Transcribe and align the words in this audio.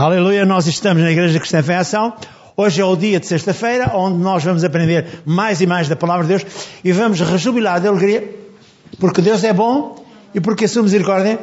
Aleluia, 0.00 0.46
nós 0.46 0.66
estamos 0.66 1.02
na 1.02 1.10
Igreja 1.10 1.38
Cristã 1.38 1.62
Fé 1.62 1.76
Ação. 1.76 2.14
Hoje 2.56 2.80
é 2.80 2.84
o 2.86 2.96
dia 2.96 3.20
de 3.20 3.26
sexta-feira, 3.26 3.92
onde 3.94 4.16
nós 4.16 4.42
vamos 4.42 4.64
aprender 4.64 5.20
mais 5.26 5.60
e 5.60 5.66
mais 5.66 5.90
da 5.90 5.94
Palavra 5.94 6.22
de 6.24 6.28
Deus 6.30 6.46
e 6.82 6.90
vamos 6.90 7.20
rejubilar 7.20 7.82
de 7.82 7.86
alegria, 7.86 8.34
porque 8.98 9.20
Deus 9.20 9.44
é 9.44 9.52
bom 9.52 10.02
e 10.34 10.40
porque 10.40 10.64
a 10.64 10.68
sua 10.68 10.84
misericórdia 10.84 11.38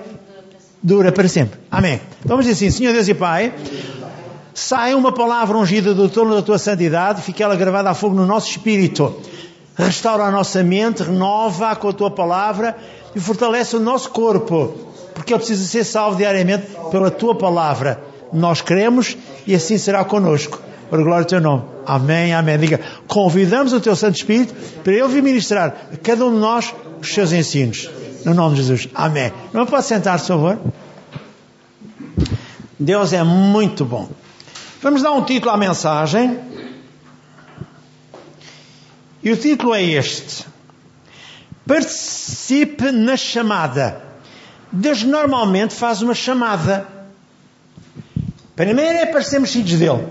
dura 0.81 1.11
para 1.11 1.27
sempre. 1.27 1.59
Amém. 1.69 2.01
Vamos 2.25 2.47
dizer 2.47 2.65
assim, 2.65 2.75
Senhor 2.75 2.93
Deus 2.93 3.07
e 3.07 3.13
Pai, 3.13 3.53
sai 4.55 4.95
uma 4.95 5.11
palavra 5.11 5.55
ungida 5.55 5.93
do 5.93 6.09
trono 6.09 6.33
da 6.33 6.41
tua 6.41 6.57
santidade, 6.57 7.21
fique 7.21 7.43
ela 7.43 7.55
gravada 7.55 7.91
a 7.91 7.93
fogo 7.93 8.15
no 8.15 8.25
nosso 8.25 8.49
espírito. 8.49 9.21
Restaura 9.75 10.23
a 10.23 10.31
nossa 10.31 10.63
mente, 10.63 11.03
renova 11.03 11.75
com 11.75 11.89
a 11.89 11.93
tua 11.93 12.09
palavra 12.09 12.75
e 13.15 13.19
fortalece 13.19 13.75
o 13.75 13.79
nosso 13.79 14.09
corpo, 14.09 14.73
porque 15.13 15.31
ele 15.31 15.37
precisa 15.37 15.63
ser 15.63 15.83
salvo 15.83 16.17
diariamente 16.17 16.65
pela 16.89 17.11
tua 17.11 17.35
palavra. 17.35 18.06
Nós 18.33 18.61
cremos 18.61 19.17
e 19.45 19.55
assim 19.55 19.77
será 19.77 20.03
conosco. 20.03 20.61
Para 20.89 21.01
a 21.01 21.03
glória 21.03 21.25
do 21.25 21.29
teu 21.29 21.41
nome. 21.41 21.63
Amém, 21.85 22.33
amém. 22.33 22.57
Diga, 22.57 22.79
convidamos 23.07 23.73
o 23.73 23.79
teu 23.79 23.95
Santo 23.95 24.15
Espírito 24.15 24.53
para 24.83 24.93
ele 24.93 25.07
vir 25.07 25.21
ministrar 25.21 25.75
a 25.93 25.97
cada 25.97 26.25
um 26.25 26.33
de 26.33 26.39
nós 26.39 26.73
os 27.01 27.13
seus 27.13 27.31
ensinos. 27.31 27.89
No 28.23 28.33
nome 28.33 28.55
de 28.55 28.61
Jesus. 28.61 28.89
Amém. 28.95 29.31
Não 29.53 29.65
pode 29.65 29.85
sentar, 29.85 30.17
por 30.19 30.27
favor? 30.27 30.59
Deus 32.79 33.11
é 33.11 33.23
muito 33.23 33.83
bom. 33.83 34.09
Vamos 34.81 35.01
dar 35.01 35.11
um 35.11 35.23
título 35.23 35.51
à 35.51 35.57
mensagem. 35.57 36.39
E 39.23 39.31
o 39.31 39.35
título 39.37 39.73
é 39.73 39.83
este: 39.83 40.45
Participe 41.65 42.91
na 42.91 43.17
chamada. 43.17 44.01
Deus 44.71 45.03
normalmente 45.03 45.73
faz 45.73 46.01
uma 46.01 46.13
chamada. 46.13 46.96
Primeiro 48.57 48.97
é 48.97 49.05
para 49.05 49.21
sermos 49.21 49.53
filhos 49.53 49.77
dele. 49.77 50.07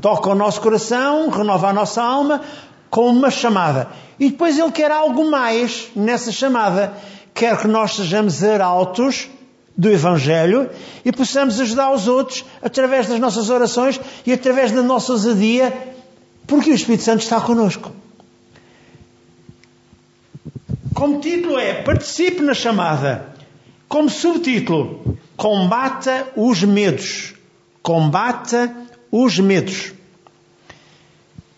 Toca 0.00 0.30
o 0.30 0.34
nosso 0.34 0.58
coração, 0.62 1.28
renova 1.28 1.68
a 1.68 1.72
nossa 1.72 2.02
alma 2.02 2.40
com 2.88 3.10
uma 3.10 3.30
chamada. 3.30 3.88
E 4.18 4.30
depois 4.30 4.58
ele 4.58 4.72
quer 4.72 4.90
algo 4.90 5.30
mais 5.30 5.90
nessa 5.94 6.32
chamada. 6.32 6.94
Quer 7.34 7.60
que 7.60 7.68
nós 7.68 7.94
sejamos 7.94 8.42
arautos 8.42 9.28
do 9.76 9.90
Evangelho 9.90 10.70
e 11.04 11.12
possamos 11.12 11.60
ajudar 11.60 11.90
os 11.90 12.08
outros 12.08 12.42
através 12.62 13.06
das 13.06 13.20
nossas 13.20 13.50
orações 13.50 14.00
e 14.24 14.32
através 14.32 14.72
da 14.72 14.82
nossa 14.82 15.12
ousadia, 15.12 15.76
porque 16.46 16.70
o 16.70 16.74
Espírito 16.74 17.04
Santo 17.04 17.20
está 17.20 17.38
conosco. 17.38 17.92
Como 20.94 21.20
título 21.20 21.58
é 21.58 21.82
Participe 21.82 22.40
na 22.40 22.54
chamada. 22.54 23.36
Como 23.88 24.08
subtítulo, 24.08 25.18
Combata 25.38 26.32
os 26.34 26.64
medos. 26.64 27.32
Combata 27.80 28.74
os 29.08 29.38
medos. 29.38 29.92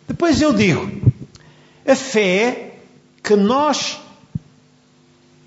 Depois 0.07 0.43
eu 0.43 0.53
digo, 0.53 0.87
a 1.87 1.97
fé 1.97 2.75
que 3.23 3.35
nós 3.35 3.99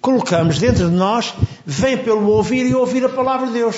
colocamos 0.02 0.58
dentro 0.58 0.90
de 0.90 0.96
nós 0.96 1.32
vem 1.64 1.96
pelo 1.96 2.28
ouvir 2.28 2.66
e 2.66 2.74
ouvir 2.74 3.06
a 3.06 3.10
palavra 3.10 3.46
de 3.46 3.54
Deus. 3.54 3.78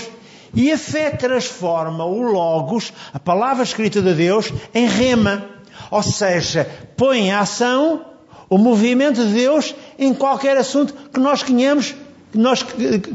E 0.54 0.72
a 0.72 0.78
fé 0.78 1.10
transforma 1.10 2.06
o 2.06 2.22
Logos, 2.22 2.94
a 3.14 3.20
palavra 3.20 3.62
escrita 3.62 4.02
de 4.02 4.14
Deus, 4.14 4.54
em 4.74 4.88
rema. 4.88 5.46
Ou 5.92 6.02
seja, 6.02 6.66
põe 6.96 7.28
em 7.28 7.34
ação 7.34 8.06
o 8.50 8.58
movimento 8.58 9.26
de 9.26 9.34
Deus 9.34 9.76
em 10.00 10.14
qualquer 10.14 10.56
assunto 10.56 10.94
que 11.12 11.20
nós 11.20 11.44
queremos, 11.44 11.94
que 12.36 12.42
nós 12.42 12.64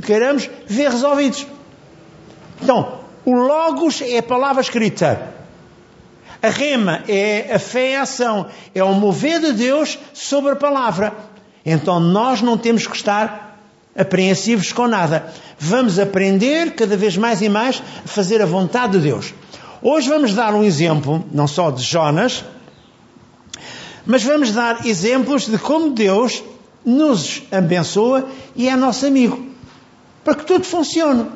queiramos 0.07 0.49
ver 0.67 0.91
resolvidos. 0.91 1.47
Então, 2.63 3.01
o 3.25 3.35
Logos 3.35 4.01
é 4.01 4.19
a 4.19 4.23
palavra 4.23 4.63
escrita. 4.63 5.35
A 6.43 6.49
rema 6.49 7.05
é 7.07 7.55
a 7.55 7.59
fé 7.59 7.91
em 7.91 7.97
ação. 7.97 8.47
É 8.75 8.83
o 8.83 8.95
mover 8.95 9.41
de 9.41 9.53
Deus 9.53 9.99
sobre 10.15 10.53
a 10.53 10.57
palavra. 10.57 11.13
Então 11.65 12.01
nós 12.01 12.41
não 12.41 12.57
temos 12.57 12.87
que 12.87 12.97
estar 12.97 13.61
apreensivos 13.95 14.73
com 14.73 14.89
nada. 14.89 15.31
Vamos 15.59 15.99
aprender 15.99 16.75
cada 16.75 16.97
vez 16.97 17.19
mais 17.19 17.43
e 17.43 17.49
mais 17.51 17.83
a 18.03 18.09
fazer 18.09 18.41
a 18.41 18.47
vontade 18.47 18.95
de 18.95 19.01
Deus. 19.01 19.35
Hoje 19.83 20.09
vamos 20.09 20.35
dar 20.35 20.55
um 20.55 20.65
exemplo, 20.65 21.23
não 21.31 21.47
só 21.47 21.71
de 21.71 21.83
Jonas, 21.83 22.43
mas 24.07 24.25
vamos 24.25 24.53
dar 24.53 24.87
exemplos 24.87 25.47
de 25.47 25.59
como 25.59 25.91
Deus 25.91 26.43
nos 26.85 27.43
abençoa 27.51 28.29
e 28.57 28.69
é 28.69 28.77
nosso 28.77 29.07
amigo. 29.07 29.47
Para 30.25 30.35
que 30.35 30.45
tudo 30.45 30.65
funcione. 30.65 31.27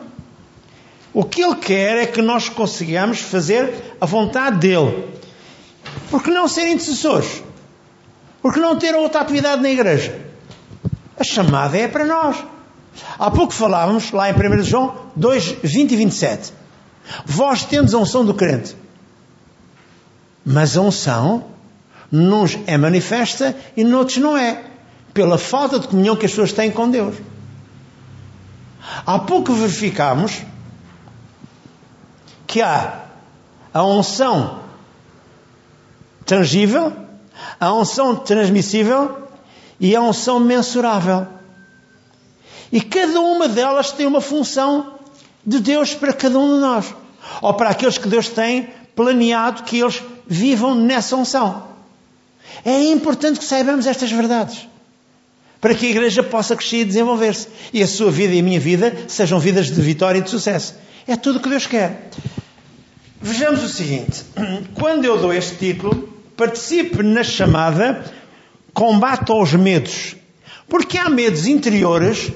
O 1.12 1.24
que 1.24 1.42
Ele 1.42 1.56
quer 1.56 1.96
é 1.98 2.06
que 2.06 2.20
nós 2.20 2.48
consigamos 2.48 3.20
fazer 3.20 3.96
a 4.00 4.06
vontade 4.06 4.58
dEle. 4.58 5.08
Porque 6.10 6.30
não 6.30 6.48
ser 6.48 6.68
intercessores? 6.68 7.42
Porque 8.42 8.60
não 8.60 8.76
ter 8.76 8.94
outra 8.94 9.20
atividade 9.20 9.62
na 9.62 9.70
igreja? 9.70 10.20
A 11.18 11.24
chamada 11.24 11.78
é 11.78 11.86
para 11.86 12.04
nós. 12.04 12.36
Há 13.18 13.30
pouco 13.30 13.52
falávamos, 13.52 14.10
lá 14.10 14.28
em 14.30 14.34
1 14.34 14.62
João 14.62 14.94
2, 15.16 15.56
20 15.62 15.92
e 15.92 15.96
27. 15.96 16.52
Vós 17.24 17.64
tendes 17.64 17.94
a 17.94 17.98
unção 17.98 18.24
do 18.24 18.34
crente. 18.34 18.76
Mas 20.44 20.76
a 20.76 20.80
unção 20.80 21.44
nos 22.10 22.58
é 22.66 22.76
manifesta 22.76 23.56
e 23.76 23.84
noutros 23.84 24.18
não 24.18 24.36
é. 24.36 24.73
Pela 25.14 25.38
falta 25.38 25.78
de 25.78 25.88
comunhão 25.88 26.16
que 26.16 26.26
as 26.26 26.32
pessoas 26.32 26.52
têm 26.52 26.70
com 26.70 26.90
Deus. 26.90 27.14
Há 29.06 29.18
pouco 29.18 29.52
verificámos 29.54 30.42
que 32.46 32.60
há 32.60 33.04
a 33.72 33.84
unção 33.84 34.60
tangível, 36.26 36.92
a 37.58 37.72
unção 37.72 38.16
transmissível 38.16 39.28
e 39.80 39.94
a 39.96 40.00
unção 40.00 40.38
mensurável. 40.38 41.26
E 42.70 42.80
cada 42.80 43.20
uma 43.20 43.48
delas 43.48 43.92
tem 43.92 44.06
uma 44.06 44.20
função 44.20 44.94
de 45.46 45.60
Deus 45.60 45.94
para 45.94 46.12
cada 46.12 46.38
um 46.38 46.54
de 46.54 46.60
nós. 46.60 46.94
Ou 47.40 47.54
para 47.54 47.70
aqueles 47.70 47.98
que 47.98 48.08
Deus 48.08 48.28
tem 48.28 48.70
planeado 48.94 49.62
que 49.62 49.80
eles 49.80 50.02
vivam 50.26 50.74
nessa 50.74 51.16
unção. 51.16 51.64
É 52.64 52.82
importante 52.84 53.38
que 53.38 53.44
saibamos 53.44 53.86
estas 53.86 54.10
verdades. 54.10 54.68
Para 55.64 55.74
que 55.74 55.86
a 55.86 55.88
igreja 55.88 56.22
possa 56.22 56.54
crescer 56.54 56.80
e 56.80 56.84
desenvolver-se. 56.84 57.48
E 57.72 57.82
a 57.82 57.86
sua 57.86 58.10
vida 58.10 58.34
e 58.34 58.40
a 58.40 58.42
minha 58.42 58.60
vida 58.60 58.94
sejam 59.08 59.40
vidas 59.40 59.70
de 59.70 59.80
vitória 59.80 60.18
e 60.18 60.20
de 60.20 60.28
sucesso. 60.28 60.74
É 61.06 61.16
tudo 61.16 61.38
o 61.38 61.40
que 61.40 61.48
Deus 61.48 61.66
quer. 61.66 62.10
Vejamos 63.18 63.62
o 63.64 63.68
seguinte: 63.70 64.24
quando 64.78 65.06
eu 65.06 65.16
dou 65.16 65.32
este 65.32 65.56
título, 65.56 66.06
participe 66.36 67.02
na 67.02 67.24
chamada 67.24 68.04
combate 68.74 69.32
aos 69.32 69.54
medos. 69.54 70.16
Porque 70.68 70.98
há 70.98 71.08
medos 71.08 71.46
interiores 71.46 72.30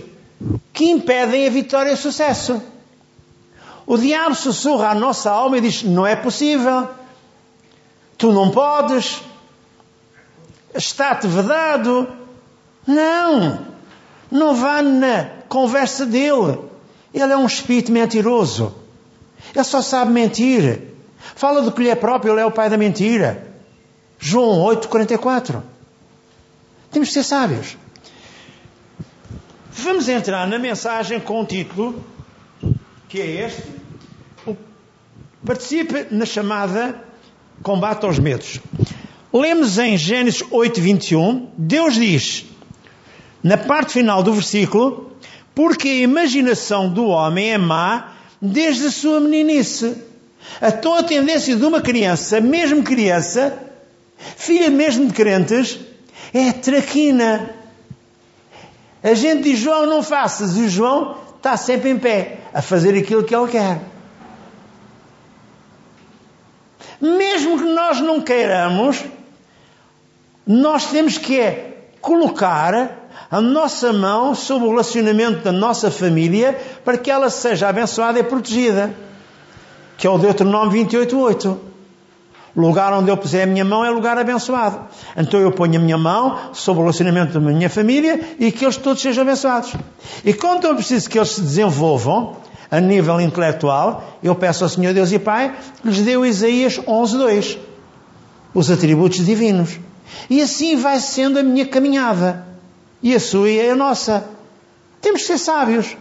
que 0.72 0.86
impedem 0.86 1.46
a 1.46 1.50
vitória 1.50 1.90
e 1.90 1.94
o 1.94 1.98
sucesso. 1.98 2.62
O 3.86 3.98
diabo 3.98 4.34
sussurra 4.34 4.88
à 4.88 4.94
nossa 4.94 5.30
alma 5.30 5.58
e 5.58 5.60
diz: 5.60 5.82
Não 5.82 6.06
é 6.06 6.16
possível, 6.16 6.88
tu 8.16 8.32
não 8.32 8.50
podes, 8.50 9.20
está-te 10.74 11.26
vedado. 11.26 12.16
Não, 12.88 13.66
não 14.30 14.56
vá 14.56 14.80
na 14.80 15.26
conversa 15.46 16.06
dele. 16.06 16.58
Ele 17.12 17.32
é 17.32 17.36
um 17.36 17.44
espírito 17.44 17.92
mentiroso. 17.92 18.74
Ele 19.54 19.64
só 19.64 19.82
sabe 19.82 20.10
mentir. 20.10 20.94
Fala 21.36 21.60
do 21.60 21.70
que 21.70 21.82
lhe 21.82 21.90
é 21.90 21.94
próprio, 21.94 22.32
ele 22.32 22.40
é 22.40 22.46
o 22.46 22.50
pai 22.50 22.70
da 22.70 22.78
mentira. 22.78 23.46
João 24.18 24.62
8, 24.62 24.88
44. 24.88 25.62
Temos 26.90 27.08
que 27.08 27.14
ser 27.14 27.24
sábios. 27.24 27.76
Vamos 29.70 30.08
entrar 30.08 30.46
na 30.46 30.58
mensagem 30.58 31.20
com 31.20 31.42
o 31.42 31.44
título, 31.44 32.02
que 33.06 33.20
é 33.20 33.46
este. 33.46 33.62
Participe 35.44 36.06
na 36.10 36.24
chamada 36.24 37.04
Combate 37.62 38.06
aos 38.06 38.18
Medos. 38.18 38.60
Lemos 39.32 39.78
em 39.78 39.96
Gênesis 39.96 40.42
8, 40.50 40.80
21, 40.80 41.50
Deus 41.56 41.94
diz, 41.94 42.46
na 43.42 43.56
parte 43.56 43.92
final 43.92 44.22
do 44.22 44.32
versículo, 44.32 45.12
porque 45.54 45.88
a 45.88 45.94
imaginação 45.94 46.88
do 46.88 47.06
homem 47.06 47.52
é 47.52 47.58
má 47.58 48.12
desde 48.40 48.86
a 48.86 48.90
sua 48.90 49.20
meninice. 49.20 49.96
A 50.60 50.72
toda 50.72 51.00
a 51.00 51.04
tendência 51.04 51.56
de 51.56 51.64
uma 51.64 51.80
criança, 51.80 52.40
mesmo 52.40 52.82
criança, 52.82 53.58
filha 54.16 54.70
mesmo 54.70 55.06
de 55.06 55.12
crentes, 55.12 55.78
é 56.32 56.52
traquina. 56.52 57.50
A 59.02 59.14
gente 59.14 59.42
diz, 59.42 59.58
João, 59.58 59.86
não 59.86 60.02
faças. 60.02 60.56
E 60.56 60.62
o 60.62 60.68
João 60.68 61.16
está 61.36 61.56
sempre 61.56 61.90
em 61.90 61.98
pé, 61.98 62.38
a 62.52 62.62
fazer 62.62 62.96
aquilo 62.98 63.24
que 63.24 63.34
ele 63.34 63.48
quer. 63.48 63.80
Mesmo 67.00 67.58
que 67.58 67.64
nós 67.64 68.00
não 68.00 68.20
queiramos, 68.20 69.04
nós 70.46 70.90
temos 70.90 71.16
que 71.16 71.38
é 71.38 71.90
colocar 72.00 72.97
a 73.30 73.40
nossa 73.40 73.92
mão 73.92 74.34
sobre 74.34 74.66
o 74.66 74.70
relacionamento 74.70 75.44
da 75.44 75.52
nossa 75.52 75.90
família 75.90 76.58
para 76.84 76.96
que 76.96 77.10
ela 77.10 77.28
seja 77.28 77.68
abençoada 77.68 78.18
e 78.18 78.22
protegida. 78.22 78.94
que 79.96 80.06
é 80.06 80.10
o 80.10 80.16
Deuteronômio 80.16 80.70
28, 80.70 81.18
8. 81.18 81.60
O 82.56 82.60
lugar 82.60 82.92
onde 82.92 83.10
eu 83.10 83.16
puser 83.16 83.44
a 83.44 83.46
minha 83.46 83.64
mão 83.64 83.84
é 83.84 83.90
lugar 83.90 84.16
abençoado. 84.16 84.80
Então 85.16 85.38
eu 85.40 85.52
ponho 85.52 85.78
a 85.78 85.82
minha 85.82 85.98
mão 85.98 86.52
sobre 86.52 86.80
o 86.80 86.84
relacionamento 86.84 87.38
da 87.38 87.40
minha 87.40 87.68
família 87.68 88.36
e 88.38 88.50
que 88.50 88.64
eles 88.64 88.76
todos 88.76 89.02
sejam 89.02 89.22
abençoados. 89.22 89.74
E 90.24 90.32
quando 90.32 90.64
eu 90.64 90.74
preciso 90.74 91.10
que 91.10 91.18
eles 91.18 91.30
se 91.30 91.40
desenvolvam 91.40 92.36
a 92.70 92.80
nível 92.80 93.20
intelectual, 93.20 94.18
eu 94.22 94.34
peço 94.34 94.64
ao 94.64 94.70
Senhor 94.70 94.94
Deus 94.94 95.12
e 95.12 95.18
Pai 95.18 95.54
que 95.82 95.88
lhes 95.88 96.00
dê 96.00 96.16
o 96.16 96.24
Isaías 96.24 96.78
11.2. 96.78 97.58
Os 98.54 98.70
atributos 98.70 99.24
divinos. 99.24 99.78
E 100.30 100.40
assim 100.40 100.76
vai 100.76 100.98
sendo 101.00 101.38
a 101.38 101.42
minha 101.42 101.66
caminhada. 101.66 102.46
E 103.02 103.14
a 103.14 103.20
sua 103.20 103.50
e 103.50 103.70
a 103.70 103.76
nossa. 103.76 104.28
Temos 105.00 105.22
que 105.22 105.26
ser 105.28 105.38
sábios. 105.38 105.96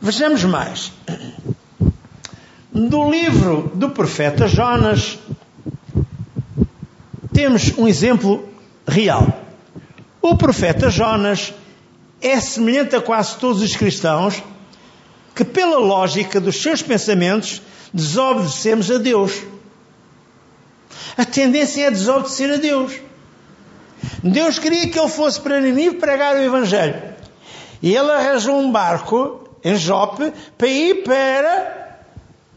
Vejamos 0.00 0.44
mais. 0.44 0.92
Do 2.72 3.10
livro 3.10 3.72
do 3.74 3.90
profeta 3.90 4.46
Jonas, 4.46 5.18
temos 7.32 7.76
um 7.78 7.88
exemplo 7.88 8.48
real. 8.86 9.26
O 10.20 10.36
profeta 10.36 10.90
Jonas 10.90 11.54
é 12.20 12.40
semelhante 12.40 12.94
a 12.94 13.00
quase 13.00 13.36
todos 13.38 13.62
os 13.62 13.74
cristãos 13.76 14.42
que, 15.34 15.44
pela 15.44 15.78
lógica 15.78 16.40
dos 16.40 16.60
seus 16.62 16.82
pensamentos, 16.82 17.62
desobedecemos 17.92 18.90
a 18.90 18.98
Deus. 18.98 19.42
A 21.16 21.24
tendência 21.24 21.86
é 21.86 21.90
desobedecer 21.90 22.52
a 22.52 22.56
Deus. 22.56 22.92
Deus 24.30 24.58
queria 24.58 24.88
que 24.88 24.98
ele 24.98 25.08
fosse 25.08 25.40
para 25.40 25.60
Ninive 25.60 25.96
pregar 25.96 26.34
o 26.36 26.40
Evangelho. 26.40 27.02
E 27.82 27.94
ele 27.94 28.10
arranjou 28.10 28.58
um 28.58 28.70
barco 28.70 29.48
em 29.62 29.76
Jope 29.76 30.32
para 30.56 30.68
ir 30.68 31.02
para 31.02 31.98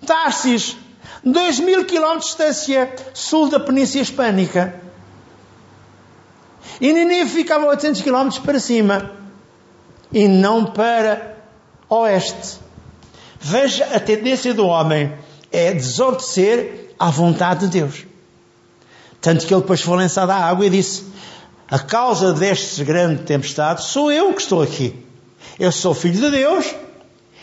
Tarsis. 0.05 0.77
Dois 1.23 1.59
mil 1.59 1.85
quilómetros 1.85 2.25
de 2.25 2.37
distância 2.37 2.95
sul 3.13 3.49
da 3.49 3.59
Península 3.59 4.03
Hispânica. 4.03 4.75
E 6.79 6.93
Ninive 6.93 7.29
ficava 7.29 7.65
800 7.65 8.01
quilómetros 8.01 8.39
para 8.39 8.59
cima. 8.59 9.11
E 10.11 10.27
não 10.27 10.65
para 10.65 11.37
oeste. 11.89 12.59
Veja 13.39 13.85
a 13.93 13.99
tendência 13.99 14.53
do 14.53 14.65
homem 14.65 15.13
é 15.51 15.73
desobedecer 15.73 16.93
à 16.97 17.09
vontade 17.09 17.67
de 17.67 17.79
Deus. 17.79 18.05
Tanto 19.21 19.45
que 19.45 19.53
ele 19.53 19.61
depois 19.61 19.81
foi 19.81 19.97
lançado 19.97 20.31
à 20.31 20.35
água 20.35 20.65
e 20.65 20.69
disse: 20.69 21.03
A 21.69 21.77
causa 21.77 22.33
deste 22.33 22.83
grande 22.83 23.23
tempestade 23.23 23.83
sou 23.83 24.11
eu 24.11 24.33
que 24.33 24.41
estou 24.41 24.61
aqui. 24.61 25.05
Eu 25.59 25.71
sou 25.71 25.93
filho 25.93 26.19
de 26.19 26.31
Deus, 26.31 26.73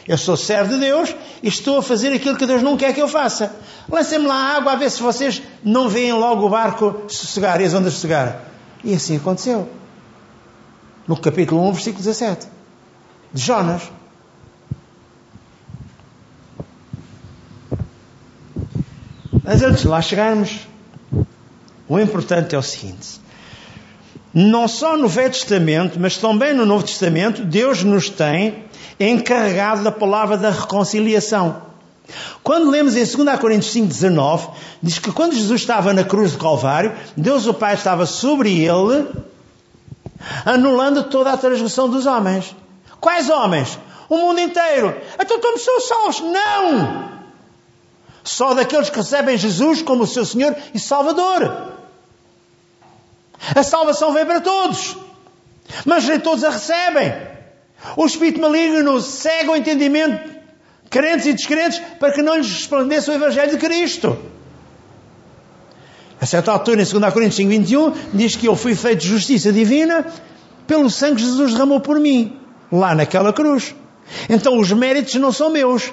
eu 0.08 0.18
sou 0.18 0.36
servo 0.36 0.74
de 0.74 0.80
Deus 0.80 1.14
e 1.42 1.48
estou 1.48 1.78
a 1.78 1.82
fazer 1.82 2.12
aquilo 2.12 2.36
que 2.36 2.46
Deus 2.46 2.62
não 2.62 2.76
quer 2.76 2.92
que 2.92 3.00
eu 3.00 3.08
faça. 3.08 3.54
Lancem-me 3.88 4.26
lá 4.26 4.34
a 4.34 4.56
água 4.56 4.72
a 4.72 4.76
ver 4.76 4.90
se 4.90 5.02
vocês 5.02 5.42
não 5.62 5.88
veem 5.88 6.12
logo 6.12 6.46
o 6.46 6.48
barco 6.48 7.02
sossegar 7.08 7.60
e 7.60 7.64
as 7.64 7.74
ondas 7.74 7.92
sossegar. 7.94 8.42
E 8.82 8.94
assim 8.94 9.16
aconteceu. 9.16 9.68
No 11.06 11.16
capítulo 11.16 11.68
1, 11.68 11.72
versículo 11.72 12.02
17. 12.02 12.48
De 13.32 13.42
Jonas. 13.42 13.82
Mas 19.44 19.62
antes 19.62 19.82
de 19.82 19.88
lá 19.88 20.02
chegarmos, 20.02 20.66
o 21.88 21.98
importante 22.00 22.56
é 22.56 22.58
o 22.58 22.62
seguinte: 22.62 23.20
não 24.38 24.68
só 24.68 24.98
no 24.98 25.08
Velho 25.08 25.30
Testamento, 25.30 25.98
mas 25.98 26.18
também 26.18 26.52
no 26.52 26.66
Novo 26.66 26.84
Testamento, 26.84 27.42
Deus 27.42 27.82
nos 27.82 28.10
tem 28.10 28.66
encarregado 29.00 29.82
da 29.82 29.90
palavra 29.90 30.36
da 30.36 30.50
reconciliação. 30.50 31.62
Quando 32.42 32.68
lemos 32.68 32.94
em 32.94 33.24
2 33.24 33.40
Coríntios 33.40 33.74
5,19, 33.74 34.50
diz 34.82 34.98
que 34.98 35.10
quando 35.10 35.34
Jesus 35.34 35.62
estava 35.62 35.94
na 35.94 36.04
cruz 36.04 36.32
do 36.32 36.38
Calvário, 36.38 36.92
Deus 37.16 37.46
o 37.46 37.54
Pai 37.54 37.72
estava 37.72 38.04
sobre 38.04 38.60
ele, 38.60 39.08
anulando 40.44 41.04
toda 41.04 41.32
a 41.32 41.36
transgressão 41.38 41.88
dos 41.88 42.04
homens. 42.04 42.54
Quais 43.00 43.30
homens? 43.30 43.78
O 44.06 44.18
mundo 44.18 44.38
inteiro. 44.38 44.94
Então 45.18 45.40
como 45.40 45.58
são 45.58 45.80
salvos? 45.80 46.20
Não! 46.20 47.10
Só 48.22 48.52
daqueles 48.52 48.90
que 48.90 48.98
recebem 48.98 49.38
Jesus 49.38 49.80
como 49.80 50.02
o 50.02 50.06
seu 50.06 50.26
Senhor 50.26 50.54
e 50.74 50.78
Salvador. 50.78 51.75
A 53.54 53.62
salvação 53.62 54.12
vem 54.12 54.24
para 54.24 54.40
todos, 54.40 54.96
mas 55.84 56.06
nem 56.06 56.18
todos 56.18 56.44
a 56.44 56.50
recebem. 56.50 57.12
O 57.96 58.06
espírito 58.06 58.40
maligno 58.40 59.00
cega 59.00 59.52
o 59.52 59.56
entendimento, 59.56 60.30
crentes 60.90 61.26
e 61.26 61.32
descrentes, 61.32 61.80
para 62.00 62.12
que 62.12 62.22
não 62.22 62.36
lhes 62.36 62.50
resplandeça 62.50 63.12
o 63.12 63.14
Evangelho 63.14 63.52
de 63.52 63.58
Cristo. 63.58 64.18
A 66.20 66.24
certa 66.24 66.50
altura, 66.50 66.82
em 66.82 66.84
2 66.84 67.12
Coríntios 67.12 67.36
5, 67.36 67.50
21, 67.50 67.92
diz 68.14 68.36
que 68.36 68.46
eu 68.46 68.56
fui 68.56 68.74
feito 68.74 69.04
justiça 69.04 69.52
divina 69.52 70.06
pelo 70.66 70.90
sangue 70.90 71.16
que 71.16 71.22
Jesus 71.22 71.52
derramou 71.52 71.80
por 71.80 72.00
mim, 72.00 72.38
lá 72.72 72.94
naquela 72.94 73.32
cruz. 73.32 73.74
Então 74.28 74.58
os 74.58 74.72
méritos 74.72 75.14
não 75.16 75.30
são 75.30 75.50
meus, 75.50 75.92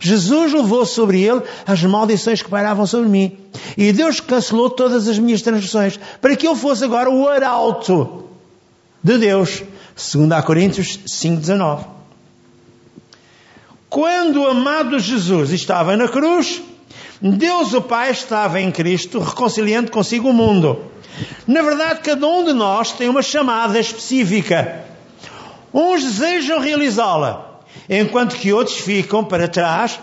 Jesus 0.00 0.52
levou 0.54 0.86
sobre 0.86 1.22
ele 1.22 1.42
as 1.66 1.82
maldições 1.82 2.42
que 2.42 2.48
pairavam 2.48 2.86
sobre 2.86 3.08
mim. 3.08 3.36
E 3.76 3.92
Deus 3.92 4.18
cancelou 4.18 4.70
todas 4.70 5.06
as 5.06 5.18
minhas 5.18 5.42
transgressões, 5.42 6.00
para 6.20 6.34
que 6.34 6.48
eu 6.48 6.56
fosse 6.56 6.82
agora 6.82 7.10
o 7.10 7.28
arauto 7.28 8.24
de 9.04 9.18
Deus. 9.18 9.62
2 9.94 10.44
Coríntios 10.44 10.98
5,19. 11.06 11.84
Quando 13.90 14.42
o 14.42 14.46
amado 14.46 14.98
Jesus 14.98 15.50
estava 15.50 15.96
na 15.96 16.08
cruz, 16.08 16.62
Deus 17.20 17.74
o 17.74 17.82
Pai 17.82 18.10
estava 18.10 18.60
em 18.60 18.72
Cristo 18.72 19.18
reconciliando 19.18 19.90
consigo 19.90 20.30
o 20.30 20.32
mundo. 20.32 20.86
Na 21.46 21.60
verdade, 21.60 22.00
cada 22.00 22.26
um 22.26 22.44
de 22.44 22.54
nós 22.54 22.92
tem 22.92 23.08
uma 23.08 23.20
chamada 23.20 23.78
específica. 23.78 24.84
Uns 25.74 26.02
desejam 26.02 26.58
realizá-la, 26.60 27.49
enquanto 27.90 28.36
que 28.36 28.52
outros 28.52 28.76
ficam 28.76 29.24
para 29.24 29.48
trás, 29.48 29.98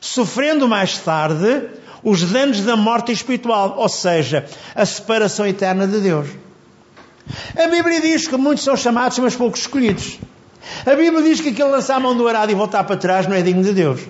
sofrendo 0.00 0.66
mais 0.66 0.96
tarde 0.96 1.68
os 2.02 2.22
danos 2.22 2.62
da 2.62 2.76
morte 2.76 3.12
espiritual, 3.12 3.74
ou 3.76 3.88
seja, 3.88 4.46
a 4.74 4.86
separação 4.86 5.46
eterna 5.46 5.86
de 5.86 6.00
Deus. 6.00 6.28
A 7.54 7.66
Bíblia 7.66 8.00
diz 8.00 8.26
que 8.26 8.36
muitos 8.36 8.64
são 8.64 8.76
chamados, 8.76 9.18
mas 9.18 9.36
poucos 9.36 9.60
escolhidos. 9.60 10.18
A 10.86 10.94
Bíblia 10.94 11.22
diz 11.22 11.40
que 11.40 11.50
aquele 11.50 11.68
lançar 11.68 11.96
a 11.96 12.00
mão 12.00 12.16
do 12.16 12.26
arado 12.26 12.50
e 12.50 12.54
voltar 12.54 12.84
para 12.84 12.96
trás 12.96 13.26
não 13.26 13.36
é 13.36 13.42
digno 13.42 13.62
de 13.62 13.72
Deus. 13.72 14.00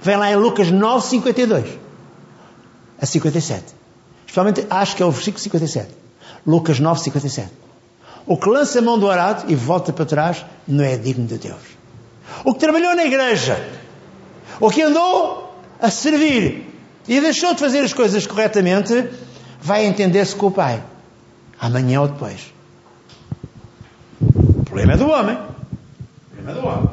Vem 0.00 0.16
lá 0.16 0.30
em 0.30 0.36
Lucas 0.36 0.70
9, 0.70 1.04
52 1.04 1.66
a 3.00 3.06
57. 3.06 3.64
Especialmente 4.26 4.66
acho 4.70 4.94
que 4.94 5.02
é 5.02 5.06
o 5.06 5.10
versículo 5.10 5.42
57. 5.42 5.88
Lucas 6.46 6.78
9, 6.78 7.00
57. 7.00 7.50
O 8.26 8.36
que 8.36 8.48
lança 8.48 8.78
a 8.78 8.82
mão 8.82 8.98
do 8.98 9.10
arado 9.10 9.50
e 9.50 9.54
volta 9.54 9.92
para 9.92 10.04
trás 10.04 10.44
não 10.66 10.84
é 10.84 10.96
digno 10.96 11.26
de 11.26 11.38
Deus 11.38 11.77
o 12.44 12.54
que 12.54 12.60
trabalhou 12.60 12.94
na 12.94 13.04
igreja, 13.04 13.62
o 14.60 14.70
que 14.70 14.82
andou 14.82 15.54
a 15.80 15.90
servir 15.90 16.66
e 17.06 17.20
deixou 17.20 17.54
de 17.54 17.60
fazer 17.60 17.80
as 17.80 17.92
coisas 17.92 18.26
corretamente, 18.26 19.08
vai 19.60 19.86
entender-se 19.86 20.34
com 20.34 20.46
o 20.46 20.50
Pai. 20.50 20.82
Amanhã 21.60 22.02
ou 22.02 22.08
depois. 22.08 22.52
O 24.20 24.64
problema 24.64 24.92
é 24.92 24.96
do 24.96 25.08
homem. 25.08 25.36
O 25.36 26.34
problema 26.34 26.50
é 26.50 26.54
do 26.60 26.66
homem. 26.66 26.88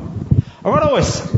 Agora 0.64 0.94
ouça. 0.94 1.30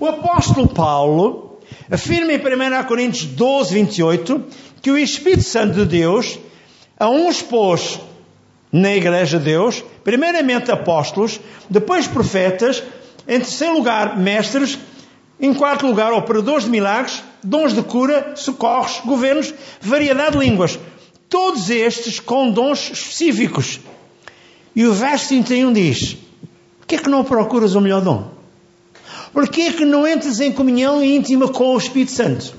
O 0.00 0.06
apóstolo 0.06 0.68
Paulo 0.68 1.60
afirma 1.90 2.32
em 2.32 2.38
1 2.38 2.84
Coríntios 2.84 3.26
12, 3.26 3.74
28 3.74 4.44
que 4.82 4.90
o 4.90 4.98
Espírito 4.98 5.44
Santo 5.44 5.74
de 5.74 5.86
Deus 5.86 6.38
a 6.98 7.08
uns 7.08 7.40
pôs 7.42 8.00
na 8.72 8.94
igreja 8.94 9.38
de 9.38 9.44
Deus, 9.44 9.84
primeiramente 10.02 10.70
apóstolos, 10.70 11.40
depois 11.70 12.06
profetas, 12.08 12.82
em 13.26 13.38
terceiro 13.38 13.74
lugar, 13.74 14.18
mestres. 14.18 14.78
Em 15.40 15.52
quarto 15.52 15.86
lugar, 15.86 16.12
operadores 16.12 16.64
de 16.64 16.70
milagres, 16.70 17.22
dons 17.42 17.74
de 17.74 17.82
cura, 17.82 18.34
socorros, 18.36 19.00
governos, 19.04 19.52
variedade 19.80 20.38
de 20.38 20.44
línguas. 20.44 20.78
Todos 21.28 21.70
estes 21.70 22.20
com 22.20 22.50
dons 22.50 22.90
específicos. 22.92 23.80
E 24.76 24.86
o 24.86 24.92
verso 24.92 25.28
31 25.28 25.72
diz: 25.72 26.16
Por 26.78 26.86
que 26.86 26.94
é 26.94 26.98
que 26.98 27.10
não 27.10 27.24
procuras 27.24 27.74
o 27.74 27.80
melhor 27.80 28.00
dom? 28.00 28.30
Por 29.32 29.48
que 29.48 29.62
é 29.62 29.72
que 29.72 29.84
não 29.84 30.06
entras 30.06 30.40
em 30.40 30.52
comunhão 30.52 31.02
íntima 31.02 31.48
com 31.48 31.74
o 31.74 31.78
Espírito 31.78 32.12
Santo? 32.12 32.54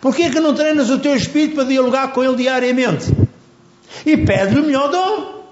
Por 0.00 0.14
que 0.14 0.22
é 0.22 0.30
que 0.30 0.38
não 0.38 0.54
treinas 0.54 0.88
o 0.90 0.98
teu 0.98 1.16
Espírito 1.16 1.56
para 1.56 1.64
dialogar 1.64 2.12
com 2.12 2.22
ele 2.22 2.36
diariamente? 2.36 3.12
E 4.06 4.16
pede-lhe 4.16 4.60
o 4.60 4.64
melhor 4.64 4.88
dom. 4.90 5.43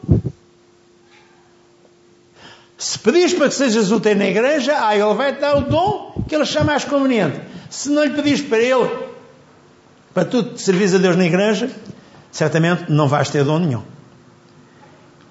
Se 2.82 2.98
pedires 2.98 3.32
para 3.32 3.48
que 3.48 3.54
sejas 3.54 3.92
útil 3.92 4.16
na 4.16 4.26
igreja, 4.26 4.76
ah, 4.76 4.92
ele 4.92 5.14
vai 5.14 5.32
te 5.32 5.40
dar 5.40 5.56
o 5.56 5.60
dom 5.60 6.24
que 6.26 6.34
ele 6.34 6.44
chama 6.44 6.72
mais 6.72 6.84
conveniente. 6.84 7.40
Se 7.70 7.88
não 7.88 8.02
lhe 8.02 8.10
pedires 8.10 8.42
para 8.42 8.58
ele, 8.58 8.90
para 10.12 10.24
tu 10.24 10.42
te 10.42 10.60
servires 10.60 10.92
a 10.92 10.98
Deus 10.98 11.14
na 11.14 11.24
igreja, 11.24 11.70
certamente 12.32 12.90
não 12.90 13.06
vais 13.06 13.30
ter 13.30 13.44
dom 13.44 13.60
nenhum. 13.60 13.84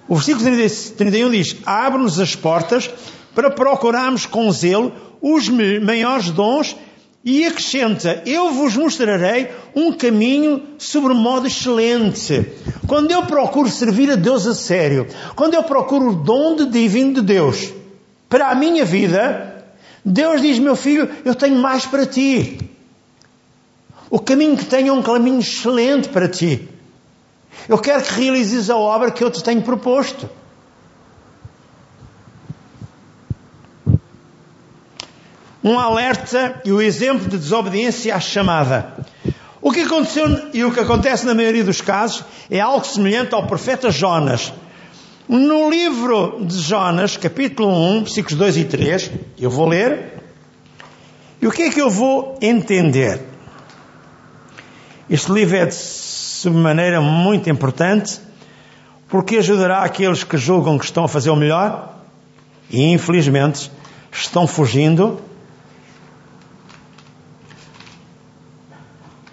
O 0.07 0.15
versículo 0.15 0.45
31 0.45 1.29
diz: 1.29 1.57
Abre-nos 1.65 2.21
as 2.21 2.37
portas 2.37 2.89
para 3.35 3.51
procurarmos 3.51 4.25
com 4.25 4.49
zelo 4.53 4.93
os 5.21 5.49
maiores 5.49 6.31
dons 6.31 6.73
E 7.23 7.45
acrescenta: 7.45 8.23
Eu 8.25 8.51
vos 8.51 8.75
mostrarei 8.75 9.49
um 9.75 9.93
caminho 9.93 10.63
sobremodo 10.77 11.47
excelente. 11.47 12.45
Quando 12.87 13.11
eu 13.11 13.23
procuro 13.23 13.69
servir 13.69 14.11
a 14.11 14.15
Deus 14.15 14.47
a 14.47 14.55
sério, 14.55 15.07
quando 15.35 15.53
eu 15.53 15.63
procuro 15.63 16.09
o 16.09 16.15
dom 16.15 16.55
de 16.55 16.65
divino 16.65 17.13
de 17.15 17.21
Deus 17.21 17.71
para 18.27 18.49
a 18.49 18.55
minha 18.55 18.83
vida, 18.83 19.65
Deus 20.03 20.41
diz: 20.41 20.57
Meu 20.57 20.75
filho, 20.75 21.07
eu 21.23 21.35
tenho 21.35 21.57
mais 21.57 21.85
para 21.85 22.05
ti. 22.05 22.57
O 24.09 24.19
caminho 24.19 24.57
que 24.57 24.65
tenho 24.65 24.89
é 24.89 24.91
um 24.91 25.03
caminho 25.03 25.39
excelente 25.39 26.09
para 26.09 26.27
ti. 26.27 26.67
Eu 27.69 27.77
quero 27.77 28.03
que 28.03 28.13
realizes 28.19 28.69
a 28.69 28.75
obra 28.75 29.11
que 29.11 29.23
eu 29.23 29.29
te 29.29 29.43
tenho 29.43 29.61
proposto. 29.61 30.27
Um 35.63 35.77
alerta 35.77 36.61
e 36.65 36.71
o 36.71 36.81
exemplo 36.81 37.29
de 37.29 37.37
desobediência 37.37 38.15
à 38.15 38.19
chamada. 38.19 38.93
O 39.61 39.71
que 39.71 39.81
aconteceu 39.81 40.49
e 40.53 40.63
o 40.65 40.71
que 40.71 40.79
acontece 40.79 41.25
na 41.25 41.35
maioria 41.35 41.63
dos 41.63 41.81
casos 41.81 42.23
é 42.49 42.59
algo 42.59 42.85
semelhante 42.85 43.35
ao 43.35 43.45
profeta 43.45 43.91
Jonas. 43.91 44.51
No 45.29 45.69
livro 45.69 46.43
de 46.43 46.57
Jonas, 46.57 47.15
capítulo 47.15 47.69
1, 47.69 47.99
versículos 47.99 48.37
2 48.37 48.57
e 48.57 48.65
3, 48.65 49.11
eu 49.39 49.49
vou 49.51 49.67
ler. 49.67 50.19
E 51.39 51.47
o 51.47 51.51
que 51.51 51.63
é 51.63 51.69
que 51.69 51.79
eu 51.79 51.89
vou 51.89 52.37
entender? 52.41 53.21
Este 55.07 55.31
livro 55.31 55.57
é 55.57 55.65
de 55.65 56.49
maneira 56.49 56.99
muito 56.99 57.49
importante 57.49 58.19
porque 59.07 59.37
ajudará 59.37 59.83
aqueles 59.83 60.23
que 60.23 60.37
julgam 60.37 60.79
que 60.79 60.85
estão 60.85 61.03
a 61.03 61.07
fazer 61.07 61.29
o 61.29 61.35
melhor 61.35 61.97
e 62.69 62.91
infelizmente 62.91 63.69
estão 64.11 64.47
fugindo 64.47 65.21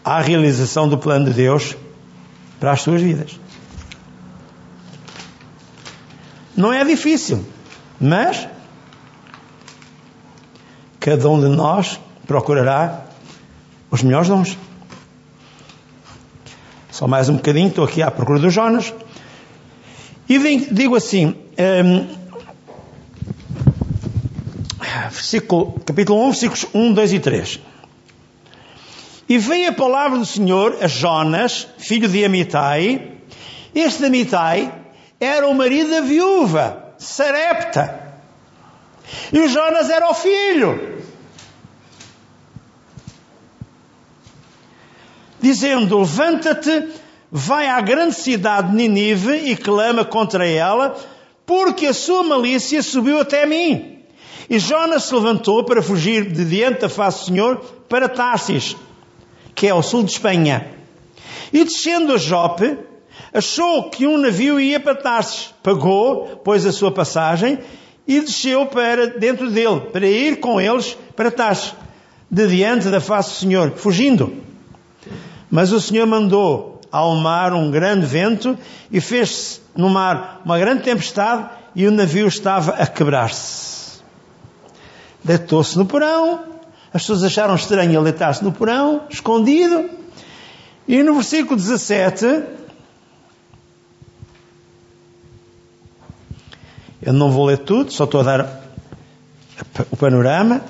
à 0.09 0.23
realização 0.23 0.89
do 0.89 0.97
plano 0.97 1.27
de 1.27 1.35
Deus 1.35 1.77
para 2.59 2.73
as 2.73 2.81
suas 2.81 3.03
vidas. 3.03 3.39
Não 6.57 6.73
é 6.73 6.83
difícil, 6.83 7.45
mas 8.01 8.49
cada 10.99 11.29
um 11.29 11.39
de 11.39 11.55
nós 11.55 12.01
procurará 12.27 13.05
os 13.91 14.03
melhores 14.03 14.29
dons. 14.29 14.57
Só 16.91 17.07
mais 17.07 17.29
um 17.29 17.37
bocadinho, 17.37 17.69
estou 17.69 17.85
aqui 17.85 18.01
à 18.01 18.11
procura 18.11 18.39
do 18.39 18.49
Jonas. 18.49 18.95
E 20.27 20.39
digo 20.73 20.97
assim, 20.97 21.37
um, 21.59 22.09
versículo, 25.11 25.79
capítulo 25.85 26.25
1, 26.25 26.31
versículos 26.31 26.67
1, 26.73 26.95
2 26.95 27.13
e 27.13 27.21
3. 27.21 27.68
E 29.29 29.37
veio 29.37 29.69
a 29.69 29.73
palavra 29.73 30.19
do 30.19 30.25
Senhor 30.25 30.79
a 30.81 30.89
Jonas, 30.89 31.69
filho 31.77 32.09
de 32.09 32.25
Amitai. 32.25 33.19
Este 33.75 34.07
Amitai 34.07 34.73
era 35.21 35.47
o 35.47 35.55
marido 35.55 35.91
da 35.91 36.01
viúva, 36.01 36.95
Sarepta. 36.97 38.09
E 39.31 39.39
o 39.39 39.49
Jonas 39.49 39.91
era 39.91 40.09
o 40.09 40.15
filho. 40.15 41.03
Dizendo: 45.39 45.99
Levanta-te, 45.99 46.89
vai 47.31 47.69
à 47.69 47.83
grande 47.83 48.15
cidade 48.15 48.71
de 48.71 48.77
Ninive 48.77 49.51
e 49.51 49.55
clama 49.55 50.07
contra 50.07 50.49
ela, 50.49 50.97
porque 51.45 51.87
a 51.87 51.95
sua 51.95 52.23
malícia 52.23 52.83
subiu 52.83 53.21
até 53.21 53.45
mim. 53.45 53.99
E 54.49 54.59
Jonas 54.59 55.05
se 55.05 55.15
levantou 55.15 55.65
para 55.65 55.83
fugir 55.83 56.33
de 56.33 56.47
diante 56.47 56.81
da 56.81 56.89
face 56.89 57.21
do 57.21 57.27
Senhor 57.27 57.57
para 57.91 58.09
Tarsis 58.09 58.75
que 59.59 59.67
é 59.67 59.71
ao 59.71 59.83
sul 59.83 60.05
de 60.05 60.13
Espanha. 60.13 60.69
E 61.53 61.65
descendo 61.65 62.15
a 62.15 62.17
Jope, 62.17 62.79
achou 63.35 63.91
que 63.91 64.07
um 64.07 64.17
navio 64.17 64.61
ia 64.61 64.79
para 64.79 64.95
Tarsis. 64.95 65.53
Pagou, 65.65 66.29
pôs 66.45 66.65
a 66.65 66.71
sua 66.71 66.93
passagem 66.93 67.59
e 68.07 68.21
desceu 68.21 68.67
para 68.67 69.09
dentro 69.19 69.51
dele, 69.51 69.81
para 69.93 70.07
ir 70.07 70.39
com 70.39 70.61
eles 70.61 70.97
para 71.17 71.33
Tarsis, 71.33 71.75
de 72.31 72.47
diante 72.47 72.89
da 72.89 73.01
face 73.01 73.31
do 73.31 73.35
Senhor, 73.35 73.73
fugindo. 73.73 74.33
Mas 75.51 75.73
o 75.73 75.81
Senhor 75.81 76.07
mandou 76.07 76.81
ao 76.93 77.17
mar 77.17 77.53
um 77.53 77.69
grande 77.69 78.07
vento 78.07 78.57
e 78.93 79.01
fez 79.01 79.61
no 79.77 79.91
mar 79.91 80.41
uma 80.45 80.57
grande 80.57 80.85
tempestade 80.85 81.51
e 81.75 81.85
o 81.85 81.91
navio 81.91 82.29
estava 82.29 82.75
a 82.75 82.87
quebrar-se. 82.87 83.99
Deitou-se 85.25 85.77
no 85.77 85.85
porão, 85.85 86.58
as 86.93 87.03
pessoas 87.03 87.23
acharam 87.23 87.55
estranho 87.55 87.93
ele 87.93 88.05
deitar-se 88.05 88.43
no 88.43 88.53
porão, 88.53 89.03
escondido. 89.11 89.91
E 90.87 91.03
no 91.03 91.15
versículo 91.15 91.57
17, 91.57 92.43
eu 97.03 97.13
não 97.13 97.31
vou 97.31 97.45
ler 97.45 97.59
tudo, 97.59 97.93
só 97.93 98.05
estou 98.05 98.21
a 98.21 98.25
dar 98.25 98.63
o 99.91 99.97
panorama. 99.97 100.63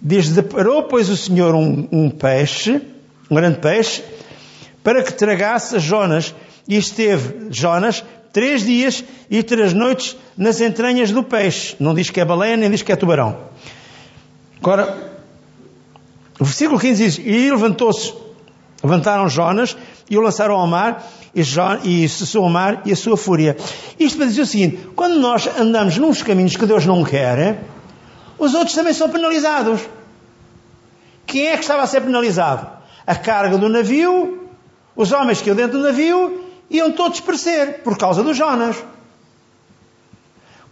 Diz: 0.00 0.28
Deparou, 0.28 0.84
pois, 0.84 1.08
o 1.08 1.16
Senhor 1.16 1.56
um, 1.56 1.88
um 1.90 2.08
peixe, 2.08 2.80
um 3.28 3.34
grande 3.34 3.58
peixe, 3.58 4.04
para 4.84 5.02
que 5.02 5.12
tragasse 5.12 5.76
a 5.76 5.78
Jonas. 5.78 6.34
E 6.68 6.76
esteve 6.76 7.48
Jonas 7.50 8.04
três 8.32 8.62
dias 8.62 9.02
e 9.30 9.42
três 9.42 9.72
noites 9.72 10.16
nas 10.36 10.60
entranhas 10.60 11.10
do 11.10 11.22
peixe. 11.24 11.74
Não 11.80 11.94
diz 11.94 12.10
que 12.10 12.20
é 12.20 12.24
baleia, 12.24 12.56
nem 12.56 12.70
diz 12.70 12.82
que 12.82 12.92
é 12.92 12.96
tubarão. 12.96 13.48
Agora, 14.60 15.12
o 16.38 16.44
versículo 16.44 16.78
15 16.78 17.04
diz: 17.04 17.18
E 17.18 17.50
levantou-se, 17.50 18.14
levantaram 18.82 19.28
Jonas 19.28 19.76
e 20.10 20.16
o 20.16 20.20
lançaram 20.20 20.54
ao 20.54 20.66
mar, 20.66 21.04
e, 21.34 21.42
e 21.84 22.08
cessou 22.08 22.44
o 22.44 22.50
mar 22.50 22.82
e 22.84 22.92
a 22.92 22.96
sua 22.96 23.16
fúria. 23.16 23.56
Isto 23.98 24.18
para 24.18 24.26
dizer 24.26 24.42
o 24.42 24.46
seguinte: 24.46 24.88
quando 24.94 25.18
nós 25.18 25.46
andamos 25.58 25.96
nos 25.98 26.22
caminhos 26.22 26.56
que 26.56 26.66
Deus 26.66 26.86
não 26.86 27.04
quer, 27.04 27.62
os 28.38 28.54
outros 28.54 28.74
também 28.74 28.92
são 28.92 29.08
penalizados. 29.08 29.80
Quem 31.26 31.48
é 31.48 31.56
que 31.56 31.62
estava 31.62 31.82
a 31.82 31.86
ser 31.86 32.00
penalizado? 32.00 32.66
A 33.06 33.14
carga 33.14 33.58
do 33.58 33.68
navio, 33.68 34.48
os 34.96 35.12
homens 35.12 35.40
que 35.40 35.48
iam 35.48 35.56
dentro 35.56 35.78
do 35.78 35.84
navio 35.84 36.44
iam 36.70 36.92
todos 36.92 37.20
perecer 37.20 37.82
por 37.82 37.96
causa 37.98 38.22
do 38.22 38.32
Jonas. 38.32 38.76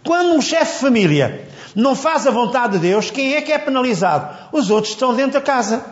Quando 0.04 0.34
um 0.34 0.40
chefe 0.40 0.74
de 0.74 0.78
família 0.80 1.48
não 1.76 1.94
faz 1.94 2.26
a 2.26 2.30
vontade 2.30 2.72
de 2.72 2.78
Deus, 2.78 3.10
quem 3.10 3.34
é 3.34 3.42
que 3.42 3.52
é 3.52 3.58
penalizado? 3.58 4.34
Os 4.50 4.70
outros 4.70 4.94
estão 4.94 5.14
dentro 5.14 5.32
da 5.32 5.42
casa. 5.42 5.84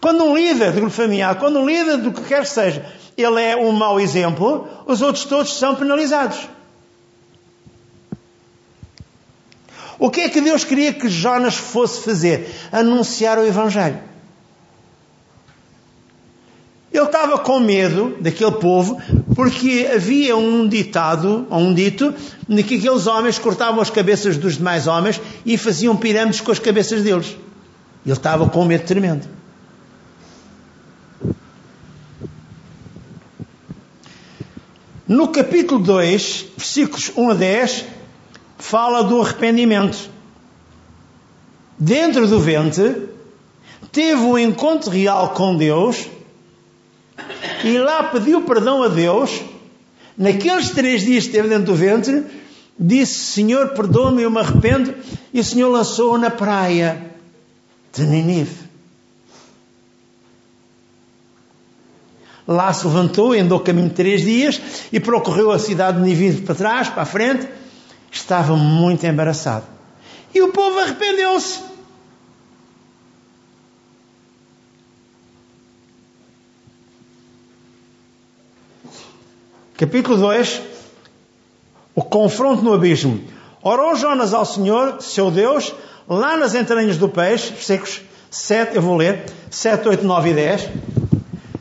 Quando 0.00 0.24
um 0.24 0.36
líder 0.36 0.72
de 0.72 0.80
grupo 0.80 0.94
familiar, 0.94 1.38
quando 1.38 1.60
um 1.60 1.64
líder 1.64 1.98
do 1.98 2.12
que 2.12 2.22
quer 2.22 2.42
que 2.42 2.48
seja, 2.48 2.84
ele 3.16 3.40
é 3.40 3.56
um 3.56 3.70
mau 3.70 4.00
exemplo, 4.00 4.68
os 4.84 5.00
outros 5.00 5.24
todos 5.24 5.56
são 5.56 5.76
penalizados. 5.76 6.48
O 9.96 10.10
que 10.10 10.22
é 10.22 10.28
que 10.28 10.40
Deus 10.40 10.64
queria 10.64 10.92
que 10.92 11.08
Jonas 11.08 11.54
fosse 11.54 12.02
fazer? 12.02 12.52
Anunciar 12.72 13.38
o 13.38 13.46
Evangelho. 13.46 14.00
Ele 16.92 17.04
estava 17.04 17.38
com 17.38 17.60
medo 17.60 18.16
daquele 18.20 18.52
povo, 18.52 19.00
porque 19.36 19.86
havia 19.94 20.34
um 20.34 20.66
ditado, 20.66 21.46
ou 21.50 21.58
um 21.58 21.74
dito, 21.74 22.14
de 22.48 22.62
que 22.62 22.76
aqueles 22.76 23.06
homens 23.06 23.38
cortavam 23.38 23.82
as 23.82 23.90
cabeças 23.90 24.38
dos 24.38 24.56
demais 24.56 24.86
homens 24.86 25.20
e 25.44 25.58
faziam 25.58 25.94
pirâmides 25.94 26.40
com 26.40 26.50
as 26.50 26.58
cabeças 26.58 27.02
deles. 27.02 27.36
Ele 28.04 28.14
estava 28.14 28.48
com 28.48 28.64
medo 28.64 28.86
tremendo. 28.86 29.28
No 35.06 35.28
capítulo 35.28 35.84
2, 35.84 36.46
versículos 36.56 37.12
1 37.14 37.30
a 37.30 37.34
10, 37.34 37.84
fala 38.56 39.02
do 39.02 39.20
arrependimento. 39.20 40.08
Dentro 41.78 42.26
do 42.26 42.40
ventre, 42.40 43.10
teve 43.92 44.22
um 44.22 44.38
encontro 44.38 44.90
real 44.90 45.28
com 45.34 45.54
Deus 45.58 46.15
e 47.64 47.78
lá 47.78 48.04
pediu 48.04 48.42
perdão 48.42 48.82
a 48.82 48.88
Deus. 48.88 49.40
Naqueles 50.16 50.70
três 50.70 51.02
dias 51.02 51.24
que 51.24 51.30
esteve 51.30 51.48
dentro 51.48 51.66
do 51.66 51.74
ventre, 51.74 52.24
disse: 52.78 53.14
Senhor, 53.14 53.68
perdoa-me, 53.68 54.22
eu 54.22 54.30
me 54.30 54.38
arrependo. 54.38 54.94
E 55.32 55.40
o 55.40 55.44
Senhor 55.44 55.68
lançou-o 55.68 56.18
na 56.18 56.30
praia 56.30 57.10
de 57.92 58.04
Ninive. 58.04 58.66
Lá 62.48 62.72
se 62.72 62.86
levantou 62.86 63.34
e 63.34 63.40
andou 63.40 63.58
caminho 63.60 63.90
três 63.90 64.22
dias 64.22 64.60
e 64.92 65.00
percorreu 65.00 65.50
a 65.50 65.58
cidade 65.58 65.98
de 65.98 66.04
Ninive 66.04 66.42
para 66.42 66.54
trás, 66.54 66.88
para 66.88 67.02
a 67.02 67.06
frente. 67.06 67.48
Estava 68.10 68.56
muito 68.56 69.04
embaraçado. 69.04 69.66
E 70.34 70.40
o 70.40 70.52
povo 70.52 70.78
arrependeu-se. 70.78 71.75
Capítulo 79.76 80.16
2, 80.16 80.62
o 81.94 82.02
confronto 82.02 82.62
no 82.62 82.72
abismo. 82.72 83.22
Orou 83.62 83.94
Jonas 83.94 84.32
ao 84.32 84.46
Senhor, 84.46 85.02
seu 85.02 85.30
Deus, 85.30 85.74
lá 86.08 86.34
nas 86.34 86.54
entranhas 86.54 86.96
do 86.96 87.10
peixe, 87.10 87.52
versículos 87.52 88.00
7, 88.30 88.76
eu 88.76 88.80
vou 88.80 88.96
ler, 88.96 89.24
7, 89.50 89.86
8, 89.86 90.02
9 90.02 90.30
e 90.30 90.34
10, 90.34 90.68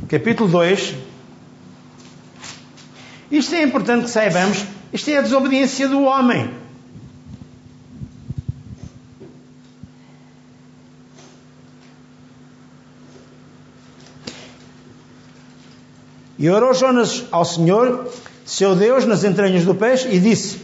capítulo 0.07 0.49
2. 0.49 0.95
Isto 3.31 3.55
é 3.55 3.63
importante 3.63 4.05
que 4.05 4.09
saibamos, 4.09 4.63
isto 4.93 5.09
é 5.09 5.17
a 5.17 5.21
desobediência 5.21 5.89
do 5.89 6.03
homem. 6.03 6.64
E 16.45 16.49
orou 16.51 16.75
Jonas 16.75 17.23
ao 17.31 17.43
Senhor, 17.43 18.07
seu 18.45 18.75
Deus, 18.75 19.03
nas 19.03 19.23
entranhas 19.23 19.65
do 19.65 19.73
peixe, 19.73 20.07
e 20.11 20.19
disse: 20.19 20.59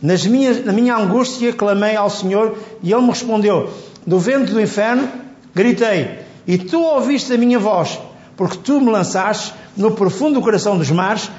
nas 0.00 0.24
minhas, 0.24 0.64
Na 0.64 0.72
minha 0.72 0.96
angústia 0.96 1.52
clamei 1.52 1.94
ao 1.94 2.08
Senhor, 2.08 2.56
e 2.82 2.90
Ele 2.90 3.02
me 3.02 3.08
respondeu: 3.08 3.68
Do 4.06 4.18
vento 4.18 4.54
do 4.54 4.60
inferno 4.62 5.06
gritei, 5.54 6.20
e 6.46 6.56
tu 6.56 6.80
ouviste 6.80 7.34
a 7.34 7.36
minha 7.36 7.58
voz, 7.58 8.00
porque 8.34 8.56
tu 8.64 8.80
me 8.80 8.90
lançaste 8.90 9.52
no 9.76 9.90
profundo 9.90 10.40
coração 10.40 10.78
dos 10.78 10.90
mares, 10.90 11.30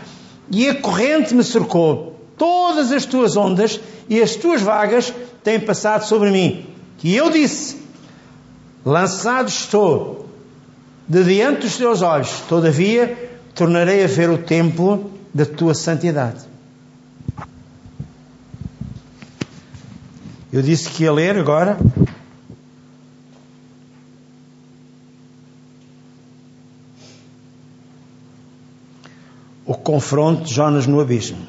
e 0.51 0.70
a 0.70 0.75
corrente 0.75 1.34
me 1.34 1.44
cercou. 1.44 2.22
Todas 2.38 2.92
as 2.92 3.04
tuas 3.04 3.36
ondas 3.36 3.80
e 4.08 4.22
as 4.22 4.36
tuas 4.36 4.62
vagas 4.62 5.12
têm 5.44 5.60
passado 5.60 6.06
sobre 6.06 6.30
mim. 6.30 6.68
Que 7.00 7.16
eu 7.16 7.32
disse: 7.32 7.77
Lançado 8.86 9.48
estou 9.48 10.30
de 11.08 11.24
diante 11.24 11.62
dos 11.62 11.77
teus 11.77 12.04
olhos, 12.04 12.30
todavia 12.48 13.26
tornarei 13.58 14.04
a 14.04 14.08
ver 14.08 14.30
o 14.30 14.38
templo 14.38 15.12
da 15.34 15.44
tua 15.44 15.74
santidade. 15.74 16.46
Eu 20.54 20.62
disse 20.62 20.88
que 20.92 21.04
ia 21.04 21.12
ler 21.12 21.36
agora. 21.40 21.76
O 29.66 29.74
confronto 29.74 30.44
de 30.44 30.54
Jonas 30.54 30.86
no 30.86 31.00
abismo. 31.00 31.46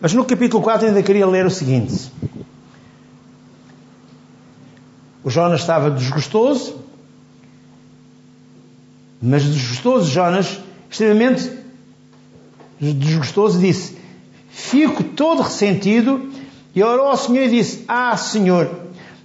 Mas 0.00 0.14
no 0.14 0.24
capítulo 0.24 0.62
4 0.62 0.86
ainda 0.86 1.02
queria 1.02 1.26
ler 1.26 1.44
o 1.44 1.50
seguinte. 1.50 2.12
O 5.24 5.28
Jonas 5.28 5.60
estava 5.60 5.90
desgostoso, 5.90 6.89
mas 9.20 9.42
desgostoso 9.44 10.10
Jonas, 10.10 10.60
extremamente 10.90 11.50
desgostoso, 12.80 13.58
disse: 13.58 13.96
Fico 14.48 15.02
todo 15.04 15.42
ressentido. 15.42 16.30
E 16.72 16.82
orou 16.84 17.08
ao 17.08 17.16
Senhor 17.16 17.44
e 17.44 17.50
disse: 17.50 17.84
Ah, 17.88 18.16
Senhor, 18.16 18.70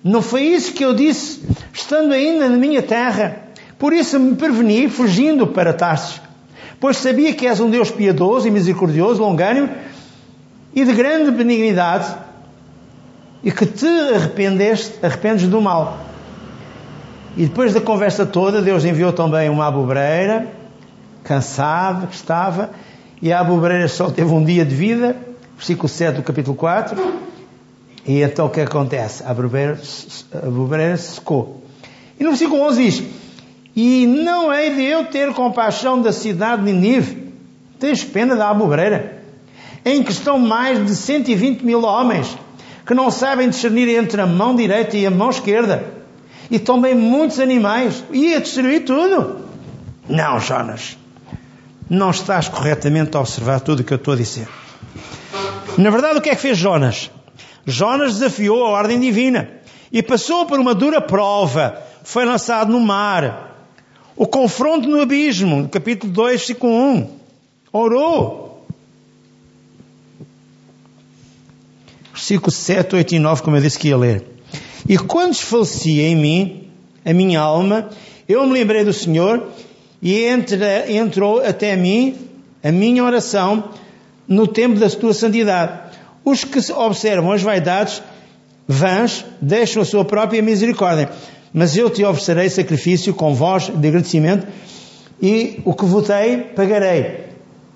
não 0.03 0.21
foi 0.21 0.41
isso 0.43 0.73
que 0.73 0.83
eu 0.83 0.93
disse, 0.93 1.41
estando 1.71 2.13
ainda 2.13 2.49
na 2.49 2.57
minha 2.57 2.81
terra. 2.81 3.43
Por 3.77 3.93
isso 3.93 4.19
me 4.19 4.35
preveni, 4.35 4.89
fugindo 4.89 5.45
para 5.47 5.73
Tarsis. 5.73 6.21
Pois 6.79 6.97
sabia 6.97 7.33
que 7.33 7.47
és 7.47 7.59
um 7.59 7.69
Deus 7.69 7.91
piedoso 7.91 8.47
e 8.47 8.51
misericordioso, 8.51 9.21
longânimo 9.21 9.69
e 10.73 10.83
de 10.83 10.93
grande 10.93 11.31
benignidade, 11.31 12.13
e 13.41 13.51
que 13.51 13.65
te 13.65 13.87
arrependeste, 13.87 14.93
arrependes 15.03 15.47
do 15.47 15.61
mal. 15.61 16.04
E 17.37 17.47
depois 17.47 17.73
da 17.73 17.81
conversa 17.81 18.25
toda, 18.25 18.61
Deus 18.61 18.85
enviou 18.85 19.11
também 19.11 19.49
uma 19.49 19.67
abobreira, 19.67 20.47
cansado 21.21 22.07
que 22.07 22.15
estava, 22.15 22.69
e 23.21 23.33
a 23.33 23.41
abobreira 23.41 23.89
só 23.89 24.09
teve 24.09 24.31
um 24.31 24.41
dia 24.41 24.63
de 24.63 24.73
vida, 24.73 25.17
versículo 25.57 25.89
7 25.89 26.15
do 26.15 26.23
capítulo 26.23 26.55
4, 26.55 27.13
e 28.07 28.21
então 28.21 28.45
o 28.45 28.49
que 28.49 28.61
acontece? 28.61 29.21
A 29.23 29.31
abobreira, 29.31 29.77
a 30.33 30.47
abobreira 30.47 30.95
secou. 30.95 31.61
E 32.17 32.23
no 32.23 32.29
versículo 32.29 32.61
11 32.61 32.83
diz, 32.83 33.03
e 33.75 34.07
não 34.07 34.53
hei 34.53 34.73
de 34.73 34.83
eu 34.83 35.03
ter 35.03 35.33
compaixão 35.33 36.01
da 36.01 36.13
cidade 36.13 36.63
de 36.63 36.71
Ninive, 36.71 37.33
tens 37.77 38.01
pena 38.01 38.37
da 38.37 38.49
abobreira, 38.49 39.21
em 39.83 40.01
que 40.01 40.11
estão 40.11 40.39
mais 40.39 40.85
de 40.85 40.95
120 40.95 41.65
mil 41.65 41.83
homens, 41.83 42.37
que 42.85 42.93
não 42.93 43.11
sabem 43.11 43.49
discernir 43.49 43.89
entre 43.89 44.21
a 44.21 44.25
mão 44.25 44.55
direita 44.55 44.95
e 44.95 45.05
a 45.05 45.11
mão 45.11 45.29
esquerda, 45.29 45.94
e 46.49 46.59
também 46.59 46.95
muitos 46.95 47.39
animais. 47.39 48.03
Ia 48.11 48.39
destruir 48.39 48.85
tudo. 48.85 49.45
Não, 50.07 50.39
Jonas. 50.39 50.97
Não 51.89 52.09
estás 52.09 52.47
corretamente 52.47 53.15
a 53.15 53.19
observar 53.19 53.59
tudo 53.59 53.81
o 53.81 53.83
que 53.83 53.93
eu 53.93 53.97
estou 53.97 54.13
a 54.13 54.17
dizer. 54.17 54.47
Na 55.77 55.89
verdade, 55.89 56.19
o 56.19 56.21
que 56.21 56.29
é 56.29 56.35
que 56.35 56.41
fez 56.41 56.57
Jonas? 56.57 57.11
Jonas 57.65 58.13
desafiou 58.13 58.65
a 58.65 58.69
ordem 58.69 58.99
divina 58.99 59.49
e 59.91 60.01
passou 60.01 60.45
por 60.45 60.59
uma 60.59 60.73
dura 60.73 61.01
prova. 61.01 61.81
Foi 62.03 62.25
lançado 62.25 62.71
no 62.71 62.79
mar. 62.79 63.55
O 64.15 64.25
confronto 64.25 64.87
no 64.87 65.01
abismo, 65.01 65.67
capítulo 65.67 66.11
2, 66.11 66.37
versículo 66.37 66.73
1. 66.73 67.09
Orou. 67.71 68.65
Versículo 72.13 72.51
7, 72.51 72.95
8 72.95 73.15
e 73.15 73.19
9, 73.19 73.41
como 73.41 73.57
eu 73.57 73.61
disse 73.61 73.77
que 73.77 73.89
ia 73.89 73.97
ler. 73.97 74.34
E 74.87 74.97
quando 74.97 75.31
desfalecia 75.31 76.07
em 76.07 76.15
mim, 76.15 76.67
a 77.03 77.13
minha 77.13 77.39
alma, 77.39 77.89
eu 78.27 78.45
me 78.45 78.53
lembrei 78.53 78.83
do 78.83 78.93
Senhor 78.93 79.47
e 80.01 80.25
entra, 80.25 80.91
entrou 80.91 81.43
até 81.43 81.75
mim 81.75 82.15
a 82.63 82.71
minha 82.71 83.03
oração 83.03 83.63
no 84.27 84.47
tempo 84.47 84.79
da 84.79 84.89
tua 84.89 85.13
santidade. 85.13 85.79
Os 86.23 86.43
que 86.43 86.59
observam 86.71 87.31
as 87.31 87.41
vaidades 87.41 88.01
vãs 88.67 89.25
deixam 89.41 89.81
a 89.81 89.85
sua 89.85 90.05
própria 90.05 90.41
misericórdia. 90.41 91.09
Mas 91.53 91.77
eu 91.77 91.89
te 91.89 92.03
oferecerei 92.03 92.49
sacrifício 92.49 93.13
com 93.13 93.33
voz 93.33 93.69
de 93.69 93.87
agradecimento 93.87 94.47
e 95.21 95.61
o 95.63 95.73
que 95.73 95.85
votei 95.85 96.37
pagarei. 96.55 97.25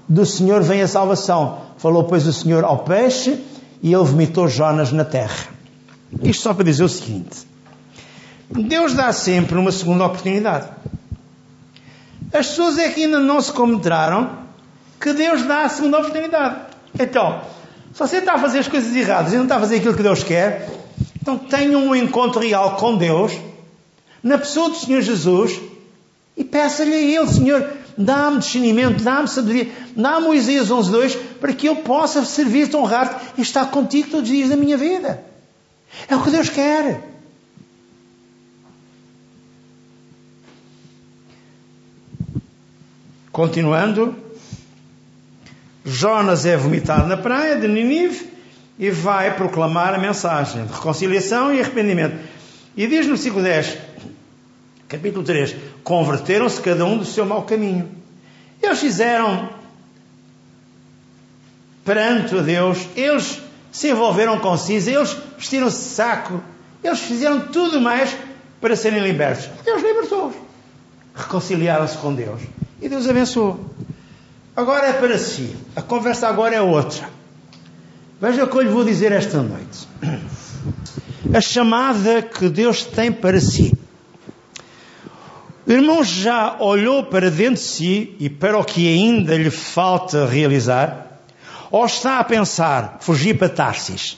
Do 0.08 0.26
Senhor 0.26 0.62
vem 0.62 0.82
a 0.82 0.88
salvação. 0.88 1.60
Falou, 1.78 2.04
pois, 2.04 2.28
o 2.28 2.34
Senhor 2.34 2.64
ao 2.64 2.80
peixe 2.80 3.40
e 3.82 3.94
ele 3.94 4.04
vomitou 4.04 4.48
Jonas 4.48 4.92
na 4.92 5.06
terra. 5.06 5.59
Isto 6.24 6.44
só 6.44 6.54
para 6.54 6.64
dizer 6.64 6.84
o 6.84 6.90
seguinte: 6.90 7.38
Deus 8.50 8.94
dá 8.94 9.14
sempre 9.14 9.58
uma 9.58 9.72
segunda 9.72 10.06
oportunidade. 10.06 10.70
As 12.34 12.48
pessoas 12.48 12.78
é 12.78 12.90
que 12.90 13.04
ainda 13.04 13.20
não 13.20 13.42
se 13.42 13.52
cometraram 13.52 14.38
que 15.00 15.14
Deus 15.14 15.44
dá 15.44 15.64
a 15.64 15.70
segunda 15.70 16.00
oportunidade. 16.00 16.62
Então, 17.00 17.42
se 17.94 18.00
você 18.00 18.18
está 18.18 18.34
a 18.34 18.40
fazer 18.40 18.60
as 18.60 18.68
coisas 18.68 18.96
erradas 18.96 19.34
e 19.34 19.36
não 19.36 19.44
está 19.44 19.58
a 19.58 19.60
fazer 19.60 19.78
aquilo 19.78 19.96
que 19.96 20.04
Deus 20.04 20.24
quer, 20.24 20.70
então 21.22 21.38
tenha 21.38 21.78
um 21.78 21.96
encontro 21.96 22.42
real 22.42 22.76
com 22.76 22.96
Deus, 22.98 23.34
na 24.22 24.38
pessoa 24.38 24.70
do 24.70 24.76
Senhor 24.76 25.02
Jesus, 25.02 25.60
e 26.36 26.44
peça-lhe 26.44 26.94
a 26.94 26.98
Ele, 26.98 27.28
Senhor, 27.28 27.70
dá-me 27.98 28.40
discernimento, 28.40 29.04
dá-me 29.04 29.28
sabedoria, 29.28 29.72
dá-me 29.96 30.36
Isaías 30.36 30.70
11.2, 30.70 31.18
para 31.40 31.54
que 31.54 31.68
eu 31.68 31.78
possa 31.78 32.24
servir-te, 32.26 32.76
honrar-te 32.76 33.16
e 33.38 33.42
estar 33.42 33.66
contigo 33.72 34.10
todos 34.10 34.30
os 34.30 34.36
dias 34.36 34.50
da 34.50 34.56
minha 34.56 34.78
vida. 34.78 35.29
É 36.08 36.16
o 36.16 36.24
que 36.24 36.32
Deus 36.32 36.50
quer. 36.50 37.10
Continuando, 43.32 44.16
Jonas 45.86 46.46
é 46.46 46.58
vomitado 46.58 47.08
na 47.08 47.16
praia 47.16 47.60
de 47.60 47.68
Ninive 47.68 48.30
e 48.78 48.90
vai 48.90 49.36
proclamar 49.36 49.94
a 49.94 49.98
mensagem 49.98 50.66
de 50.66 50.74
reconciliação 50.74 51.54
e 51.54 51.62
arrependimento. 51.62 52.18
E 52.76 52.88
diz 52.88 53.06
no 53.06 53.14
versículo 53.14 53.44
10, 53.44 53.78
capítulo 54.88 55.24
3: 55.24 55.56
Converteram-se 55.84 56.62
cada 56.62 56.86
um 56.86 56.98
do 56.98 57.06
seu 57.06 57.26
mau 57.26 57.44
caminho. 57.44 57.90
Eles 58.62 58.80
fizeram 58.80 59.50
perante 61.86 62.38
a 62.38 62.42
Deus, 62.42 62.88
eles 62.96 63.42
se 63.72 63.90
envolveram 63.90 64.40
com 64.40 64.58
cinza, 64.58 64.92
eles 64.92 65.16
vestiram-se 65.38 65.96
saco, 65.96 66.42
eles 66.84 67.00
fizeram 67.00 67.40
tudo 67.48 67.80
mais 67.80 68.16
para 68.60 68.76
serem 68.76 69.02
libertos. 69.02 69.50
Deus 69.64 69.82
libertou-os. 69.82 70.36
Reconciliaram-se 71.16 71.98
com 71.98 72.14
Deus. 72.14 72.42
E 72.82 72.88
Deus 72.88 73.08
abençoou. 73.08 73.60
Agora 74.56 74.88
é 74.88 74.94
para 74.94 75.18
si. 75.18 75.56
A 75.76 75.82
conversa 75.82 76.28
agora 76.28 76.56
é 76.56 76.62
outra. 76.62 77.10
Veja 78.20 78.44
o 78.44 78.48
que 78.48 78.58
eu 78.58 78.62
lhe 78.62 78.70
vou 78.70 78.84
dizer 78.84 79.12
esta 79.12 79.42
noite. 79.42 79.88
A 81.34 81.40
chamada 81.40 82.22
que 82.22 82.50
Deus 82.50 82.84
tem 82.84 83.12
para 83.12 83.40
si. 83.40 83.78
O 85.66 85.72
irmão 85.72 86.04
já 86.04 86.58
olhou 86.60 87.04
para 87.04 87.30
dentro 87.30 87.56
de 87.56 87.60
si 87.62 88.16
e 88.20 88.30
para 88.30 88.58
o 88.58 88.64
que 88.64 88.88
ainda 88.88 89.38
lhe 89.38 89.52
falta 89.52 90.26
realizar? 90.26 91.09
Ou 91.72 91.86
está 91.86 92.20
a 92.20 92.24
pensar 92.24 92.98
fugir 93.00 93.38
para 93.38 93.50
Tarsis? 93.50 94.18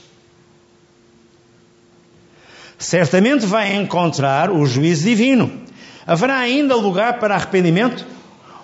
Certamente 2.78 3.46
vai 3.46 3.74
encontrar 3.76 4.50
o 4.50 4.66
juízo 4.66 5.04
divino. 5.04 5.62
Haverá 6.06 6.38
ainda 6.38 6.74
lugar 6.74 7.20
para 7.20 7.34
arrependimento? 7.34 8.04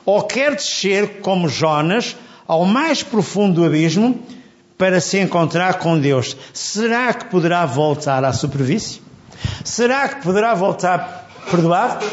Ou 0.05 0.23
quer 0.23 0.55
descer 0.55 1.21
como 1.21 1.49
Jonas 1.49 2.17
ao 2.47 2.65
mais 2.65 3.03
profundo 3.03 3.61
do 3.61 3.67
abismo 3.67 4.21
para 4.79 5.01
se 5.01 5.19
encontrar 5.19 5.75
com 5.75 5.99
Deus, 5.99 6.37
será 6.53 7.13
que 7.13 7.27
poderá 7.27 7.67
voltar 7.67 8.25
à 8.25 8.33
superfície? 8.33 9.03
Será 9.65 10.09
que 10.09 10.23
poderá 10.23 10.55
voltar 10.55 11.29
perdoado? 11.51 12.07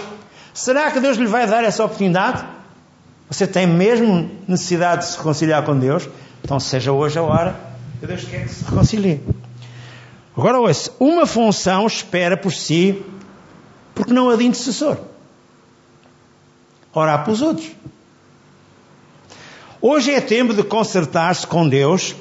Será 0.54 0.92
que 0.92 1.00
Deus 1.00 1.18
lhe 1.18 1.28
vai 1.28 1.48
dar 1.48 1.64
essa 1.64 1.86
oportunidade? 1.86 2.44
Você 3.30 3.48
tem 3.48 3.68
mesmo 3.68 4.32
necessidade 4.48 5.04
de 5.04 5.12
se 5.12 5.18
reconciliar 5.18 5.64
com 5.64 5.78
Deus? 5.78 6.10
Então 6.46 6.60
seja 6.60 6.92
hoje 6.92 7.18
a 7.18 7.24
hora 7.24 7.60
que 8.00 8.06
Deus 8.06 8.24
quer 8.24 8.44
que 8.44 8.54
se 8.54 8.64
reconcilie. 8.66 9.20
Agora 10.38 10.60
ouça, 10.60 10.92
uma 11.00 11.26
função 11.26 11.88
espera 11.88 12.38
por 12.38 12.52
si 12.54 13.04
porque 13.96 14.14
não 14.14 14.30
a 14.30 14.36
de 14.36 14.46
intercessor. 14.46 14.96
Orar 16.94 17.26
pelos 17.26 17.42
outros. 17.42 17.72
Hoje 19.82 20.14
é 20.14 20.22
tempo 20.22 20.54
de 20.54 20.62
consertar-se 20.62 21.48
com 21.48 21.68
Deus 21.68 22.16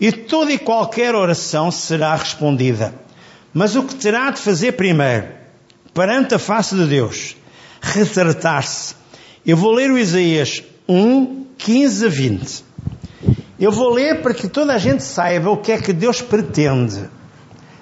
e 0.00 0.10
toda 0.10 0.50
e 0.50 0.58
qualquer 0.58 1.14
oração 1.14 1.70
será 1.70 2.16
respondida. 2.16 2.92
Mas 3.54 3.76
o 3.76 3.84
que 3.84 3.94
terá 3.94 4.32
de 4.32 4.40
fazer 4.40 4.72
primeiro, 4.72 5.28
perante 5.94 6.34
a 6.34 6.40
face 6.40 6.74
de 6.74 6.86
Deus, 6.88 7.36
retratar-se. 7.80 8.96
Eu 9.46 9.56
vou 9.56 9.70
ler 9.70 9.92
o 9.92 9.98
Isaías 9.98 10.60
1, 10.88 11.46
15 11.56 12.04
a 12.04 12.08
20. 12.08 12.67
Eu 13.58 13.72
vou 13.72 13.90
ler 13.90 14.22
para 14.22 14.32
que 14.32 14.46
toda 14.46 14.72
a 14.72 14.78
gente 14.78 15.02
saiba 15.02 15.50
o 15.50 15.56
que 15.56 15.72
é 15.72 15.80
que 15.80 15.92
Deus 15.92 16.22
pretende. 16.22 17.10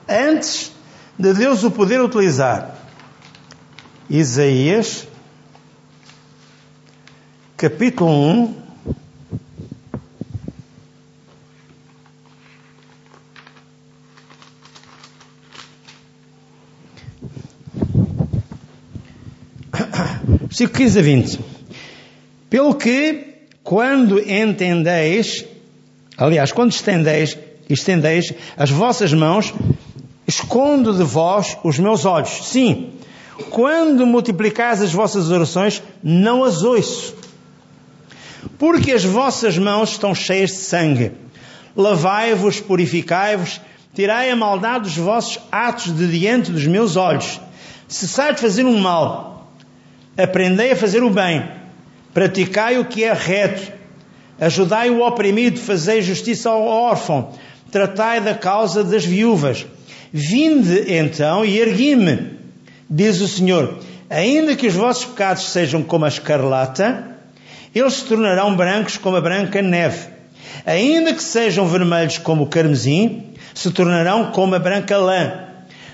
Antes 0.08 0.72
de 1.18 1.34
Deus 1.34 1.62
o 1.64 1.70
poder 1.70 2.00
utilizar. 2.00 2.74
Isaías, 4.08 5.06
capítulo 7.58 8.10
1, 8.10 8.66
Versículo 20.48 20.78
15 20.78 20.98
a 20.98 21.02
20. 21.02 21.40
Pelo 22.48 22.74
que, 22.74 23.34
quando 23.62 24.18
entendeis, 24.18 25.44
aliás, 26.16 26.52
quando 26.52 26.72
estendeis, 26.72 27.38
estendeis 27.68 28.32
as 28.56 28.70
vossas 28.70 29.12
mãos, 29.12 29.52
escondo 30.26 30.92
de 30.94 31.02
vós 31.02 31.56
os 31.62 31.78
meus 31.78 32.04
olhos. 32.04 32.48
Sim, 32.48 32.92
quando 33.50 34.06
multiplicais 34.06 34.82
as 34.82 34.92
vossas 34.92 35.30
orações, 35.30 35.82
não 36.02 36.44
as 36.44 36.62
ouço. 36.62 37.14
Porque 38.58 38.92
as 38.92 39.04
vossas 39.04 39.58
mãos 39.58 39.90
estão 39.90 40.14
cheias 40.14 40.50
de 40.50 40.56
sangue. 40.56 41.12
Lavai-vos, 41.76 42.60
purificai-vos, 42.60 43.60
tirai 43.94 44.30
a 44.30 44.36
maldade 44.36 44.84
dos 44.84 44.96
vossos 44.96 45.38
atos 45.52 45.94
de 45.94 46.06
diante 46.06 46.50
dos 46.50 46.66
meus 46.66 46.96
olhos. 46.96 47.40
Cessai 47.88 48.34
de 48.34 48.40
fazer 48.40 48.64
um 48.64 48.78
mal 48.78 49.36
Aprendei 50.16 50.72
a 50.72 50.76
fazer 50.76 51.02
o 51.02 51.10
bem, 51.10 51.46
praticai 52.14 52.78
o 52.78 52.86
que 52.86 53.04
é 53.04 53.12
reto, 53.12 53.70
ajudai 54.40 54.90
o 54.90 55.00
oprimido, 55.02 55.58
fazei 55.58 56.02
justiça 56.02 56.50
ao 56.50 56.62
órfão, 56.62 57.30
tratai 57.70 58.20
da 58.20 58.34
causa 58.34 58.84
das 58.84 59.04
viúvas. 59.04 59.66
Vinde 60.12 60.92
então 60.94 61.44
e 61.44 61.58
ergui-me, 61.58 62.38
diz 62.88 63.20
o 63.20 63.28
Senhor, 63.28 63.78
ainda 64.08 64.54
que 64.54 64.66
os 64.66 64.74
vossos 64.74 65.04
pecados 65.04 65.44
sejam 65.44 65.82
como 65.82 66.04
a 66.04 66.08
escarlata, 66.08 67.16
eles 67.74 67.94
se 67.94 68.04
tornarão 68.04 68.56
brancos 68.56 68.96
como 68.96 69.16
a 69.16 69.20
branca 69.20 69.60
neve. 69.60 70.08
Ainda 70.64 71.12
que 71.12 71.22
sejam 71.22 71.66
vermelhos 71.66 72.18
como 72.18 72.44
o 72.44 72.46
carmesim, 72.46 73.24
se 73.52 73.70
tornarão 73.70 74.30
como 74.30 74.54
a 74.54 74.58
branca 74.58 74.96
lã. 74.96 75.46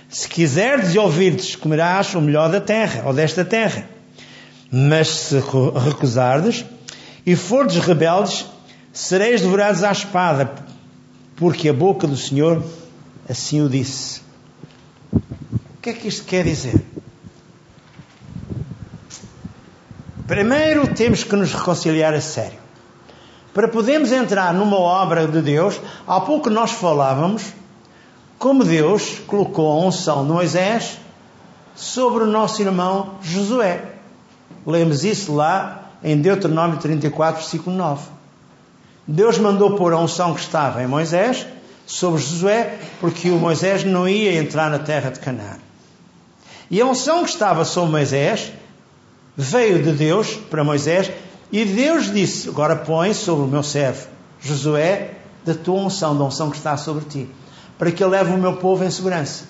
Se 0.09 0.28
quiserdes 0.28 0.94
e 0.94 0.98
ouvirdes, 0.98 1.57
comerás 1.57 2.14
o 2.14 2.20
melhor 2.20 2.50
da 2.50 2.61
terra, 2.61 3.02
ou 3.07 3.14
desta 3.14 3.44
terra. 3.44 3.88
Mas 4.70 5.09
se 5.09 5.42
recusardes 5.85 6.64
e 7.24 7.37
fordes 7.37 7.78
rebeldes, 7.78 8.46
sereis 8.92 9.40
devorados 9.40 9.82
à 9.82 9.92
espada, 9.92 10.52
porque 11.37 11.68
a 11.68 11.72
boca 11.72 12.06
do 12.06 12.16
Senhor 12.16 12.62
assim 13.28 13.61
o 13.62 13.68
disse. 13.68 14.20
O 15.12 15.80
que 15.80 15.90
é 15.90 15.92
que 15.92 16.08
isto 16.08 16.24
quer 16.24 16.44
dizer? 16.44 16.85
Primeiro 20.26 20.94
temos 20.94 21.24
que 21.24 21.37
nos 21.37 21.52
reconciliar 21.52 22.14
a 22.14 22.20
sério. 22.20 22.58
Para 23.52 23.68
podermos 23.68 24.11
entrar 24.12 24.54
numa 24.54 24.78
obra 24.78 25.26
de 25.26 25.42
Deus, 25.42 25.78
há 26.06 26.20
pouco 26.20 26.48
nós 26.48 26.70
falávamos 26.70 27.52
como 28.38 28.64
Deus 28.64 29.20
colocou 29.26 29.70
a 29.70 29.87
unção 29.87 30.24
de 30.24 30.32
Moisés 30.32 30.98
sobre 31.74 32.24
o 32.24 32.26
nosso 32.26 32.62
irmão 32.62 33.18
Josué. 33.22 33.92
Lemos 34.66 35.04
isso 35.04 35.35
lá 35.35 35.81
em 36.02 36.20
Deuteronômio 36.20 36.78
34, 36.78 37.40
versículo 37.40 37.76
9. 37.76 38.08
Deus 39.06 39.38
mandou 39.38 39.76
pôr 39.76 39.92
a 39.92 39.98
unção 39.98 40.34
que 40.34 40.40
estava 40.40 40.82
em 40.82 40.86
Moisés 40.86 41.46
sobre 41.86 42.20
Josué, 42.20 42.78
porque 43.00 43.30
o 43.30 43.38
Moisés 43.38 43.84
não 43.84 44.08
ia 44.08 44.34
entrar 44.34 44.70
na 44.70 44.78
terra 44.78 45.10
de 45.10 45.20
Canaã. 45.20 45.56
E 46.70 46.80
a 46.80 46.86
unção 46.86 47.24
que 47.24 47.30
estava 47.30 47.64
sobre 47.64 47.90
Moisés 47.90 48.52
veio 49.36 49.82
de 49.82 49.92
Deus 49.92 50.34
para 50.50 50.64
Moisés, 50.64 51.10
e 51.50 51.64
Deus 51.64 52.12
disse: 52.12 52.48
Agora 52.48 52.76
põe 52.76 53.12
sobre 53.12 53.44
o 53.44 53.48
meu 53.48 53.62
servo 53.62 54.06
Josué 54.40 55.10
da 55.44 55.54
tua 55.54 55.80
unção, 55.80 56.16
da 56.16 56.24
unção 56.24 56.50
que 56.50 56.56
está 56.56 56.76
sobre 56.76 57.04
ti, 57.04 57.28
para 57.78 57.90
que 57.90 58.02
ele 58.02 58.12
leve 58.12 58.32
o 58.32 58.38
meu 58.38 58.56
povo 58.56 58.84
em 58.84 58.90
segurança. 58.90 59.44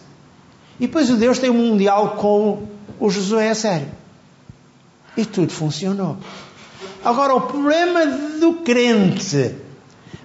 E 0.81 0.87
depois 0.87 1.11
o 1.11 1.17
Deus 1.17 1.39
tem 1.39 1.51
um 1.51 1.77
diálogo 1.77 2.17
com 2.17 2.63
o 2.99 3.11
Josué 3.11 3.51
a 3.51 3.55
sério. 3.55 3.89
E 5.17 5.25
tudo 5.25 5.53
funcionou. 5.53 6.17
Agora, 7.05 7.35
o 7.35 7.43
problema 7.43 8.07
do 8.39 8.55
crente. 8.65 9.55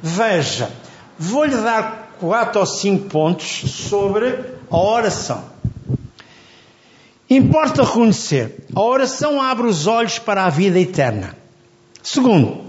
Veja, 0.01 0.71
vou-lhe 1.17 1.55
dar 1.55 2.15
quatro 2.19 2.59
ou 2.59 2.65
cinco 2.65 3.09
pontos 3.09 3.71
sobre 3.71 4.43
a 4.69 4.77
oração. 4.77 5.43
Importa 7.29 7.83
reconhecer, 7.83 8.65
a 8.73 8.81
oração 8.81 9.41
abre 9.41 9.67
os 9.67 9.85
olhos 9.85 10.17
para 10.17 10.45
a 10.45 10.49
vida 10.49 10.79
eterna. 10.79 11.35
Segundo, 12.01 12.65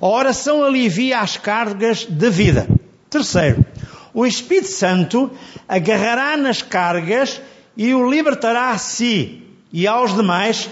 a 0.00 0.06
oração 0.06 0.64
alivia 0.64 1.20
as 1.20 1.36
cargas 1.36 2.06
da 2.06 2.28
vida. 2.28 2.66
Terceiro, 3.08 3.64
o 4.12 4.26
Espírito 4.26 4.68
Santo 4.68 5.30
agarrará 5.68 6.36
nas 6.36 6.60
cargas 6.60 7.40
e 7.76 7.94
o 7.94 8.10
libertará 8.10 8.70
a 8.70 8.78
si 8.78 9.44
e 9.72 9.86
aos 9.86 10.14
demais 10.14 10.68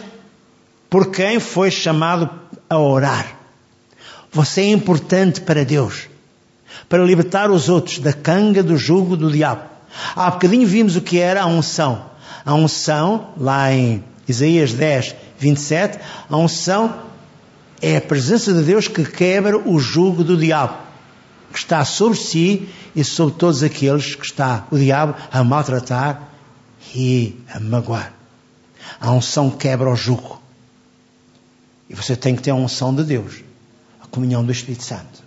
por 0.88 1.10
quem 1.10 1.38
foi 1.38 1.70
chamado 1.70 2.30
a 2.68 2.78
orar. 2.78 3.36
Você 4.32 4.62
é 4.62 4.70
importante 4.70 5.40
para 5.40 5.64
Deus, 5.64 6.08
para 6.88 7.04
libertar 7.04 7.50
os 7.50 7.68
outros 7.68 7.98
da 7.98 8.12
canga 8.12 8.62
do 8.62 8.76
jugo 8.76 9.16
do 9.16 9.30
diabo. 9.30 9.62
Há 10.14 10.30
bocadinho 10.30 10.66
vimos 10.66 10.96
o 10.96 11.00
que 11.00 11.18
era 11.18 11.42
a 11.42 11.46
unção. 11.46 12.06
A 12.44 12.54
unção, 12.54 13.32
lá 13.36 13.72
em 13.72 14.02
Isaías 14.26 14.72
10, 14.72 15.14
27, 15.38 15.98
a 16.28 16.36
unção 16.36 17.02
é 17.80 17.96
a 17.96 18.00
presença 18.00 18.52
de 18.52 18.62
Deus 18.62 18.88
que 18.88 19.04
quebra 19.04 19.56
o 19.56 19.78
jugo 19.78 20.24
do 20.24 20.36
diabo, 20.36 20.76
que 21.52 21.58
está 21.58 21.84
sobre 21.84 22.18
si 22.18 22.68
e 22.94 23.04
sobre 23.04 23.34
todos 23.34 23.62
aqueles 23.62 24.14
que 24.14 24.24
está 24.24 24.66
o 24.70 24.78
diabo 24.78 25.14
a 25.30 25.42
maltratar 25.42 26.28
e 26.94 27.36
a 27.52 27.60
magoar. 27.60 28.12
A 29.00 29.12
unção 29.12 29.50
quebra 29.50 29.90
o 29.90 29.96
jugo. 29.96 30.37
E 31.88 31.94
você 31.94 32.14
tem 32.14 32.36
que 32.36 32.42
ter 32.42 32.50
a 32.50 32.54
unção 32.54 32.94
de 32.94 33.02
Deus, 33.02 33.42
a 34.00 34.06
comunhão 34.06 34.44
do 34.44 34.52
Espírito 34.52 34.84
Santo. 34.84 35.22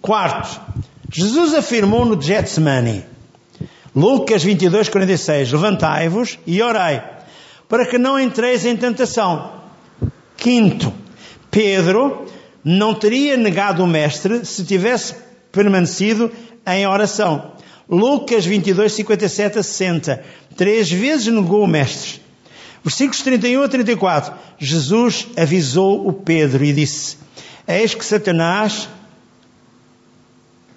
Quarto, 0.00 0.60
Jesus 1.12 1.54
afirmou 1.54 2.04
no 2.04 2.20
Getsemane, 2.20 3.04
Lucas 3.94 4.42
22, 4.42 4.88
46, 4.88 5.52
levantai-vos 5.52 6.38
e 6.46 6.62
orai, 6.62 7.04
para 7.68 7.84
que 7.86 7.98
não 7.98 8.18
entreis 8.18 8.64
em 8.64 8.76
tentação. 8.76 9.52
Quinto, 10.36 10.92
Pedro 11.50 12.26
não 12.64 12.94
teria 12.94 13.36
negado 13.36 13.82
o 13.82 13.86
Mestre 13.86 14.44
se 14.44 14.64
tivesse 14.64 15.14
permanecido 15.50 16.30
em 16.66 16.86
oração. 16.86 17.52
Lucas 17.88 18.44
22, 18.44 18.92
57 18.92 19.58
a 19.58 19.62
60. 19.62 20.24
Três 20.56 20.90
vezes 20.90 21.26
negou 21.26 21.64
o 21.64 21.66
Mestre. 21.66 22.20
Versículos 22.84 23.22
31 23.22 23.62
a 23.62 23.68
34. 23.68 24.34
Jesus 24.58 25.28
avisou 25.36 26.08
o 26.08 26.12
Pedro 26.12 26.64
e 26.64 26.72
disse: 26.72 27.16
Eis 27.66 27.94
que 27.94 28.04
Satanás 28.04 28.88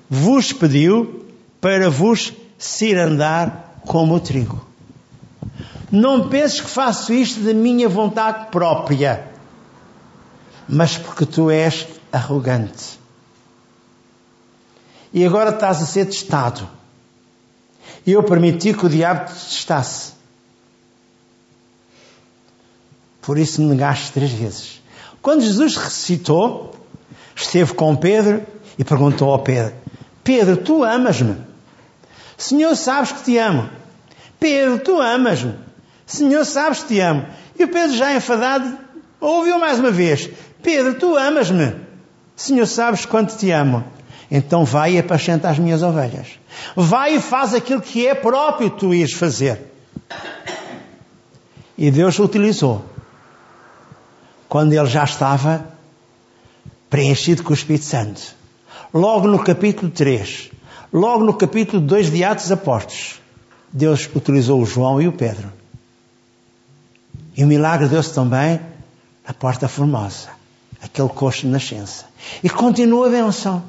vos 0.10 0.52
pediu 0.52 1.26
para 1.62 1.90
vos 1.90 2.34
cirandar 2.58 3.82
como 3.86 4.16
o 4.16 4.20
trigo. 4.20 4.66
Não 5.92 6.30
penses 6.30 6.62
que 6.62 6.70
faço 6.70 7.14
isto 7.14 7.42
da 7.42 7.54
minha 7.54 7.88
vontade 7.90 8.50
própria, 8.50 9.28
mas 10.68 10.98
porque 10.98 11.26
tu 11.26 11.50
és 11.50 11.88
arrogante. 12.12 13.00
E 15.14 15.26
agora 15.26 15.50
estás 15.50 15.82
a 15.82 15.86
ser 15.86 16.06
testado. 16.06 16.68
Eu 18.08 18.24
permiti 18.24 18.74
que 18.74 18.86
o 18.86 18.90
diabo 18.90 19.26
te 19.26 19.34
testasse. 19.34 20.14
Por 23.22 23.38
isso 23.38 23.62
me 23.62 23.68
negaste 23.68 24.12
três 24.12 24.32
vezes. 24.32 24.82
Quando 25.22 25.42
Jesus 25.42 25.76
ressuscitou, 25.76 26.76
esteve 27.36 27.74
com 27.74 27.96
Pedro 27.96 28.46
e 28.78 28.84
perguntou 28.84 29.32
ao 29.32 29.40
Pedro: 29.40 29.74
Pedro, 30.24 30.58
tu 30.58 30.84
amas-me? 30.84 31.38
Senhor, 32.38 32.76
sabes 32.76 33.12
que 33.12 33.24
te 33.24 33.38
amo. 33.38 33.70
Pedro, 34.40 34.80
tu 34.80 35.00
amas-me? 35.00 35.54
Senhor, 36.06 36.44
sabes 36.44 36.82
que 36.82 36.96
te 36.96 37.00
amo. 37.00 37.26
E 37.58 37.64
o 37.64 37.68
Pedro, 37.68 37.96
já 37.96 38.16
enfadado, 38.16 38.78
ouviu 39.20 39.60
mais 39.60 39.78
uma 39.78 39.92
vez: 39.92 40.30
Pedro, 40.64 40.96
tu 40.96 41.16
amas-me? 41.16 41.76
Senhor, 42.36 42.66
sabes 42.66 43.06
quanto 43.06 43.38
te 43.38 43.52
amo. 43.52 43.84
Então 44.32 44.66
vai 44.66 44.94
e 44.94 45.00
apacenta 45.00 45.50
as 45.50 45.60
minhas 45.60 45.84
ovelhas. 45.84 46.40
Vai 46.76 47.16
e 47.18 47.22
faz 47.22 47.54
aquilo 47.54 47.82
que 47.82 48.08
é 48.08 48.16
próprio 48.16 48.70
tu 48.70 48.94
ires 48.94 49.14
fazer. 49.14 49.72
E 51.78 51.92
Deus 51.92 52.18
o 52.18 52.24
utilizou. 52.24 52.84
Quando 54.52 54.74
ele 54.74 54.86
já 54.86 55.06
estava 55.06 55.66
preenchido 56.90 57.42
com 57.42 57.52
o 57.52 57.54
Espírito 57.54 57.86
Santo. 57.86 58.36
Logo 58.94 59.26
no 59.26 59.42
capítulo 59.42 59.90
3, 59.90 60.52
logo 60.92 61.24
no 61.24 61.34
capítulo 61.34 61.82
2 61.82 62.12
de 62.12 62.22
Atos 62.22 62.52
Apóstolos, 62.52 63.22
Deus 63.72 64.10
utilizou 64.14 64.62
o 64.62 64.66
João 64.66 65.02
e 65.02 65.08
o 65.08 65.14
Pedro. 65.14 65.54
E 67.38 67.46
o 67.46 67.48
milagre 67.48 67.88
deu-se 67.88 68.14
também 68.14 68.60
na 69.26 69.34
Porta 69.34 69.70
Formosa, 69.70 70.28
aquele 70.84 71.08
coxo 71.08 71.44
de 71.44 71.48
nascença. 71.48 72.04
E 72.44 72.50
continua 72.50 73.08
a 73.08 73.10
benção. 73.10 73.64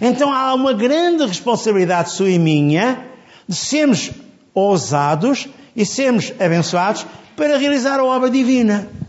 Então 0.00 0.32
há 0.32 0.54
uma 0.54 0.72
grande 0.72 1.24
responsabilidade 1.24 2.10
sua 2.10 2.30
e 2.30 2.38
minha 2.40 3.06
de 3.46 3.54
sermos 3.54 4.10
ousados 4.52 5.46
e 5.76 5.86
sermos 5.86 6.32
abençoados 6.40 7.06
para 7.36 7.56
realizar 7.58 8.00
a 8.00 8.04
obra 8.04 8.28
divina. 8.28 9.03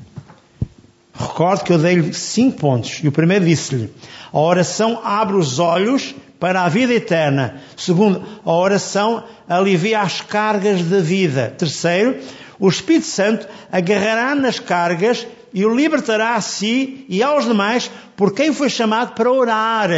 Recordo 1.18 1.64
que 1.64 1.72
eu 1.72 1.78
dei-lhe 1.78 2.14
cinco 2.14 2.58
pontos. 2.58 3.00
E 3.04 3.08
o 3.08 3.12
primeiro 3.12 3.46
disse-lhe: 3.46 3.92
a 4.32 4.40
oração 4.40 5.00
abre 5.04 5.38
os 5.38 5.60
olhos 5.60 6.14
para 6.40 6.64
a 6.64 6.70
vida 6.70 6.94
eterna. 6.94 7.62
Segundo, 7.78 8.24
a 8.44 8.52
oração 8.52 9.24
alivia 9.48 10.02
as 10.02 10.20
cargas 10.20 10.84
da 10.84 11.00
vida. 11.00 11.56
Terceiro, 11.58 12.20
o 12.60 12.68
Espírito 12.68 13.08
Santo 13.08 13.48
agarrará 13.72 14.36
nas 14.36 14.60
cargas 14.60 15.26
e 15.54 15.66
o 15.66 15.74
libertará 15.74 16.36
a 16.36 16.42
si 16.42 17.06
e 17.08 17.24
aos 17.24 17.46
demais 17.46 17.90
por 18.18 18.34
quem 18.34 18.54
foi 18.54 18.70
chamado 18.70 19.14
para 19.14 19.32
orar. 19.32 19.90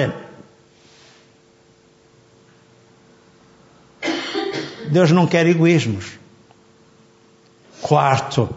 Deus 4.92 5.12
não 5.12 5.26
quer 5.26 5.48
egoísmos. 5.48 6.18
Quarto, 7.82 8.50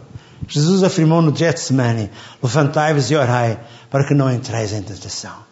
Jesus 0.49 0.83
afirmou 0.83 1.23
no 1.23 1.35
Getsemane: 1.35 2.11
Levantai-vos 2.43 3.11
e 3.11 3.17
orai, 3.17 3.61
para 3.91 4.07
que 4.07 4.15
não 4.15 4.31
entreis 4.31 4.73
em 4.73 4.83
tentação. 4.83 5.51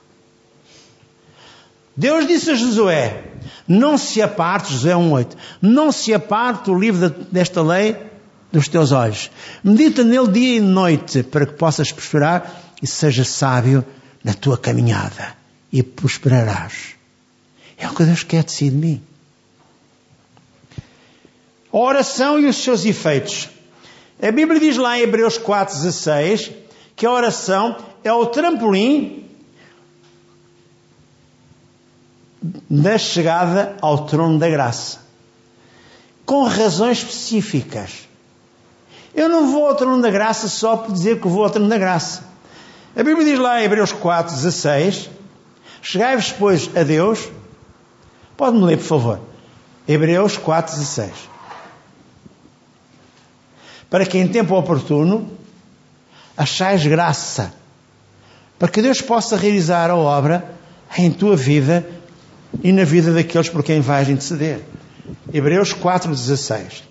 Deus 1.97 2.27
disse 2.27 2.51
a 2.51 2.55
Josué: 2.55 3.25
Não 3.67 3.99
se 3.99 4.23
aparte, 4.23 4.73
Josué 4.73 4.95
1,8, 4.95 5.37
não 5.61 5.91
se 5.91 6.15
aparte 6.15 6.71
o 6.71 6.79
livro 6.79 7.11
desta 7.11 7.61
lei 7.61 7.97
dos 8.53 8.69
teus 8.69 8.93
olhos. 8.93 9.31
Medita 9.65 10.05
nele 10.05 10.29
dia 10.29 10.57
e 10.59 10.61
noite, 10.61 11.23
para 11.23 11.45
que 11.45 11.55
possas 11.55 11.91
prosperar 11.91 12.63
e 12.81 12.87
seja 12.87 13.25
sábio 13.25 13.85
na 14.23 14.33
tua 14.33 14.57
caminhada. 14.57 15.37
E 15.73 15.83
prosperarás. 15.83 16.95
É 17.77 17.89
o 17.89 17.95
que 17.95 18.05
Deus 18.05 18.23
quer 18.23 18.45
de 18.45 18.53
si 18.53 18.71
de 18.71 18.77
mim. 18.77 19.03
A 21.73 21.77
oração 21.77 22.39
e 22.39 22.47
os 22.47 22.57
seus 22.57 22.85
efeitos. 22.85 23.51
A 24.21 24.33
Bíblia 24.33 24.59
diz 24.59 24.77
lá 24.77 24.99
em 24.99 25.03
Hebreus 25.03 25.39
4,16 25.39 26.53
que 26.97 27.07
a 27.07 27.13
oração 27.13 27.77
é 28.03 28.13
o 28.13 28.27
trampolim 28.27 29.29
da 32.69 32.99
chegada 32.99 33.77
ao 33.81 34.07
trono 34.07 34.39
da 34.39 34.49
graça. 34.49 34.99
Com 36.27 36.43
razões 36.45 36.99
específicas. 36.99 38.09
Eu 39.15 39.29
não 39.29 39.53
vou 39.53 39.69
ao 39.69 39.77
trono 39.77 40.03
da 40.03 40.11
graça 40.11 40.49
só 40.49 40.77
por 40.77 40.93
dizer 40.93 41.21
que 41.21 41.29
vou 41.29 41.45
ao 41.45 41.51
trono 41.51 41.69
da 41.69 41.79
graça. 41.79 42.25
A 42.97 43.03
Bíblia 43.05 43.25
diz 43.25 43.39
lá 43.39 43.61
em 43.61 43.65
Hebreus 43.65 43.93
4,16: 43.93 45.09
Chegai-vos, 45.81 46.33
pois, 46.33 46.77
a 46.77 46.83
Deus. 46.83 47.29
Pode-me 48.37 48.65
ler, 48.65 48.79
por 48.79 48.85
favor. 48.85 49.21
Hebreus 49.87 50.37
4,16 50.37 51.38
para 53.91 54.05
que 54.05 54.19
em 54.19 54.29
tempo 54.29 54.55
oportuno 54.55 55.31
achais 56.37 56.87
graça, 56.87 57.53
para 58.59 58.69
que 58.69 58.83
Deus 58.83 59.01
possa 59.01 59.37
realizar 59.37 59.91
a 59.91 59.97
obra 59.97 60.45
em 60.97 61.11
tua 61.11 61.37
vida 61.37 61.89
e 62.63 62.73
na 62.73 62.85
vida 62.85 63.13
daqueles 63.13 63.49
por 63.49 63.63
quem 63.63 63.81
vais 63.81 64.09
interceder. 64.09 64.61
Hebreus 65.33 65.75
4,16 65.75 66.89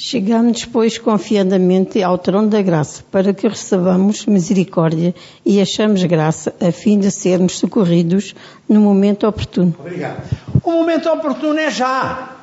Chegamos, 0.00 0.64
pois, 0.64 0.96
confiadamente 0.96 2.00
ao 2.04 2.16
trono 2.16 2.48
da 2.48 2.62
graça, 2.62 3.02
para 3.10 3.34
que 3.34 3.48
recebamos 3.48 4.26
misericórdia 4.26 5.12
e 5.44 5.60
achamos 5.60 6.04
graça, 6.04 6.54
a 6.60 6.70
fim 6.70 7.00
de 7.00 7.10
sermos 7.10 7.58
socorridos 7.58 8.32
no 8.68 8.80
momento 8.80 9.26
oportuno. 9.26 9.74
Obrigado. 9.76 10.22
O 10.62 10.70
momento 10.70 11.08
oportuno 11.10 11.58
é 11.58 11.68
já. 11.68 12.37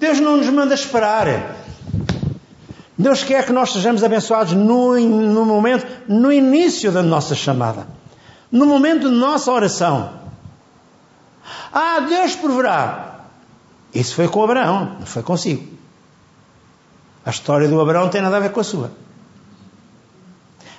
Deus 0.00 0.18
não 0.18 0.38
nos 0.38 0.48
manda 0.48 0.74
esperar. 0.74 1.56
Deus 2.96 3.22
quer 3.22 3.44
que 3.44 3.52
nós 3.52 3.70
sejamos 3.70 4.02
abençoados 4.02 4.54
no, 4.54 4.98
no 4.98 5.44
momento, 5.44 5.86
no 6.08 6.32
início 6.32 6.90
da 6.90 7.02
nossa 7.02 7.34
chamada, 7.34 7.86
no 8.50 8.64
momento 8.64 9.10
da 9.10 9.14
nossa 9.14 9.52
oração. 9.52 10.10
Ah, 11.70 12.00
Deus 12.00 12.34
proverá. 12.34 13.20
Isso 13.94 14.14
foi 14.14 14.26
com 14.26 14.42
Abraão, 14.42 14.96
não 15.00 15.06
foi 15.06 15.22
consigo. 15.22 15.68
A 17.24 17.30
história 17.30 17.68
do 17.68 17.78
Abraão 17.78 18.08
tem 18.08 18.22
nada 18.22 18.38
a 18.38 18.40
ver 18.40 18.52
com 18.52 18.60
a 18.60 18.64
sua. 18.64 18.92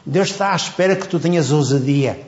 Deus 0.04 0.30
está 0.30 0.54
à 0.54 0.56
espera 0.56 0.96
que 0.96 1.08
tu 1.08 1.20
tenhas 1.20 1.52
ousadia, 1.52 2.20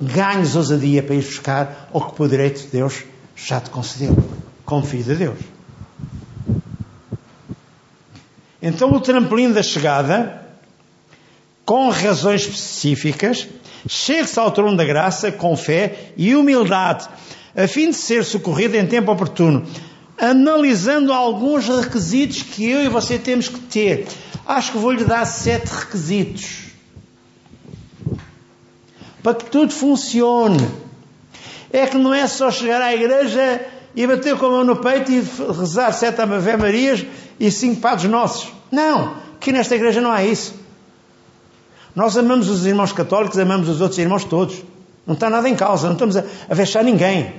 ganhes 0.00 0.54
ousadia 0.54 1.02
para 1.02 1.16
ir 1.16 1.24
buscar 1.24 1.88
o 1.92 2.00
que 2.00 2.14
por 2.14 2.28
direito 2.28 2.60
de 2.60 2.68
Deus 2.68 3.02
já 3.34 3.60
te 3.60 3.68
concedeu, 3.70 4.16
filho 4.84 5.02
de 5.02 5.14
Deus. 5.16 5.59
Então 8.62 8.92
o 8.92 9.00
trampolim 9.00 9.52
da 9.52 9.62
chegada, 9.62 10.46
com 11.64 11.88
razões 11.88 12.42
específicas, 12.42 13.48
chega-se 13.88 14.38
ao 14.38 14.50
trono 14.50 14.76
da 14.76 14.84
graça 14.84 15.32
com 15.32 15.56
fé 15.56 16.12
e 16.16 16.34
humildade, 16.34 17.08
a 17.56 17.66
fim 17.66 17.90
de 17.90 17.96
ser 17.96 18.24
socorrido 18.24 18.76
em 18.76 18.86
tempo 18.86 19.10
oportuno, 19.10 19.66
analisando 20.18 21.12
alguns 21.12 21.66
requisitos 21.68 22.42
que 22.42 22.68
eu 22.68 22.84
e 22.84 22.88
você 22.88 23.18
temos 23.18 23.48
que 23.48 23.58
ter. 23.60 24.06
Acho 24.46 24.72
que 24.72 24.78
vou-lhe 24.78 25.04
dar 25.04 25.24
sete 25.24 25.68
requisitos. 25.68 26.70
Para 29.22 29.34
que 29.34 29.44
tudo 29.46 29.72
funcione. 29.72 30.68
É 31.72 31.86
que 31.86 31.96
não 31.96 32.12
é 32.12 32.26
só 32.26 32.50
chegar 32.50 32.82
à 32.82 32.92
igreja 32.92 33.64
e 33.94 34.06
bater 34.06 34.36
com 34.36 34.46
a 34.46 34.50
mão 34.50 34.64
no 34.64 34.76
peito 34.76 35.12
e 35.12 35.20
rezar 35.56 35.92
sete 35.92 36.20
Ave 36.20 36.56
Marias 36.56 37.06
e 37.40 37.50
cinco 37.50 37.80
Padres 37.80 38.08
Nossos. 38.10 38.52
Não, 38.70 39.16
aqui 39.34 39.50
nesta 39.50 39.74
igreja 39.74 40.00
não 40.00 40.12
há 40.12 40.22
isso. 40.22 40.54
Nós 41.96 42.16
amamos 42.16 42.48
os 42.48 42.66
irmãos 42.66 42.92
católicos, 42.92 43.38
amamos 43.38 43.68
os 43.68 43.80
outros 43.80 43.98
irmãos 43.98 44.24
todos. 44.24 44.62
Não 45.06 45.14
está 45.14 45.30
nada 45.30 45.48
em 45.48 45.56
causa, 45.56 45.86
não 45.86 45.94
estamos 45.94 46.16
a, 46.16 46.24
a 46.48 46.54
vexar 46.54 46.84
ninguém. 46.84 47.34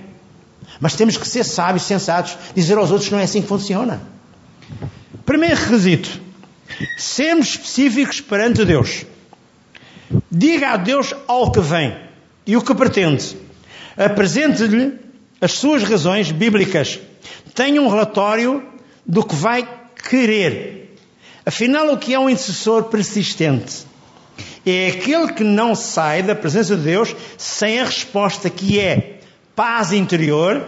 Mas 0.79 0.95
temos 0.95 1.15
que 1.15 1.27
ser 1.27 1.43
sábios, 1.43 1.83
sensatos, 1.83 2.37
dizer 2.55 2.77
aos 2.77 2.89
outros 2.89 3.07
que 3.07 3.13
não 3.13 3.21
é 3.21 3.23
assim 3.23 3.41
que 3.41 3.47
funciona. 3.47 4.01
Primeiro 5.25 5.55
requisito: 5.55 6.19
sermos 6.97 7.49
específicos 7.49 8.19
perante 8.19 8.65
Deus. 8.65 9.05
Diga 10.29 10.71
a 10.71 10.77
Deus 10.77 11.13
ao 11.27 11.51
que 11.51 11.61
vem 11.61 11.95
e 12.45 12.57
o 12.57 12.61
que 12.61 12.73
pretende. 12.75 13.37
Apresente-lhe 13.95 14.99
as 15.39 15.53
suas 15.53 15.83
razões 15.83 16.31
bíblicas. 16.31 16.99
Tenha 17.53 17.81
um 17.81 17.87
relatório 17.87 18.63
do 19.05 19.23
que 19.23 19.35
vai 19.35 19.80
querer. 20.09 20.95
Afinal, 21.45 21.91
o 21.91 21.97
que 21.97 22.13
é 22.13 22.19
um 22.19 22.29
intercessor 22.29 22.85
persistente? 22.85 23.85
É 24.65 24.89
aquele 24.89 25.33
que 25.33 25.43
não 25.43 25.73
sai 25.73 26.21
da 26.21 26.35
presença 26.35 26.75
de 26.75 26.83
Deus 26.83 27.15
sem 27.37 27.79
a 27.79 27.85
resposta 27.85 28.49
que 28.49 28.79
é 28.79 29.19
paz 29.55 29.91
interior. 29.91 30.65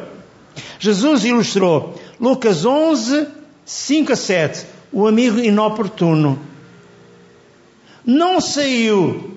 Jesus 0.80 1.24
ilustrou 1.26 2.00
Lucas 2.19 2.65
11, 2.65 3.28
5 3.65 4.13
a 4.13 4.15
7, 4.15 4.65
o 4.91 5.08
amigo 5.08 5.39
inoportuno. 5.39 6.39
não 8.06 8.41
saiu 8.41 9.32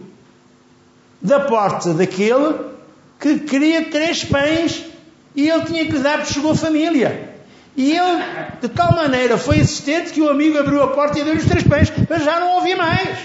da 1.20 1.40
porta 1.40 1.94
daquele 1.94 2.54
que 3.18 3.40
queria 3.40 3.90
três 3.90 4.24
pães 4.24 4.84
e 5.34 5.48
ele 5.48 5.64
tinha 5.64 5.86
que 5.86 5.98
dar 5.98 6.18
porque 6.18 6.34
chegou 6.34 6.52
a 6.52 6.56
família. 6.56 7.35
E 7.76 7.92
ele, 7.92 8.22
de 8.62 8.68
tal 8.68 8.92
maneira, 8.92 9.36
foi 9.36 9.58
insistente 9.58 10.10
que 10.10 10.22
o 10.22 10.30
amigo 10.30 10.58
abriu 10.58 10.82
a 10.82 10.88
porta 10.88 11.18
e 11.18 11.24
deu-lhe 11.24 11.40
os 11.40 11.46
três 11.46 11.62
pães, 11.62 11.92
mas 12.08 12.24
já 12.24 12.40
não 12.40 12.54
ouvia 12.54 12.76
mais. 12.76 13.18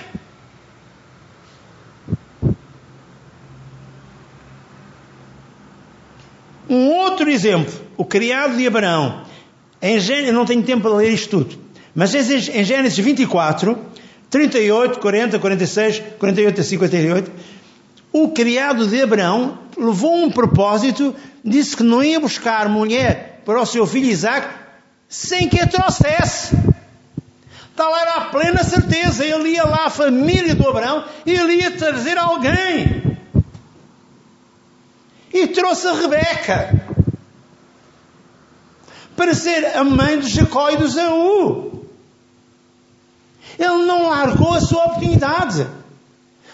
Um 6.70 6.90
outro 6.90 7.30
exemplo, 7.30 7.74
o 7.96 8.04
criado 8.04 8.58
de 8.58 8.68
Abraão. 8.68 9.24
Em 9.82 10.00
Gênesis, 10.00 10.34
não 10.34 10.46
tenho 10.46 10.62
tempo 10.64 10.84
para 10.84 10.96
ler 10.96 11.10
isto 11.10 11.44
tudo, 11.44 11.58
mas 11.96 12.14
em 12.14 12.64
Gênesis 12.64 12.98
24, 13.04 13.78
38, 14.30 15.00
40, 15.00 15.40
46, 15.40 16.04
48 16.20 16.62
a 16.62 16.64
58, 16.64 17.32
o 18.14 18.30
criado 18.30 18.86
de 18.86 19.02
Abraão 19.02 19.58
levou 19.78 20.18
um 20.18 20.30
propósito, 20.30 21.16
disse 21.44 21.76
que 21.76 21.84
não 21.84 22.04
ia 22.04 22.20
buscar 22.20 22.70
mulher 22.70 23.31
para 23.46 23.62
o 23.62 23.66
seu 23.66 23.86
filho 23.88 24.08
Isaac 24.08 24.48
sem 25.12 25.50
que 25.50 25.60
a 25.60 25.68
trouxesse. 25.68 26.56
Tal 27.76 27.96
era 27.96 28.14
a 28.16 28.26
plena 28.26 28.64
certeza. 28.64 29.26
Ele 29.26 29.50
ia 29.50 29.66
lá, 29.66 29.86
a 29.86 29.90
família 29.90 30.56
do 30.56 30.68
Abraão, 30.68 31.06
e 31.26 31.32
ele 31.32 31.56
ia 31.56 31.72
trazer 31.72 32.18
alguém. 32.18 33.18
E 35.34 35.48
trouxe 35.48 35.88
a 35.88 35.94
Rebeca 35.94 36.82
para 39.16 39.34
ser 39.34 39.78
a 39.78 39.84
mãe 39.84 40.20
de 40.20 40.30
Jacó 40.30 40.70
e 40.70 40.78
de 40.78 40.88
Zaú. 40.88 41.86
Ele 43.60 43.86
não 43.86 44.10
largou 44.10 44.54
a 44.54 44.62
sua 44.62 44.86
oportunidade. 44.86 45.68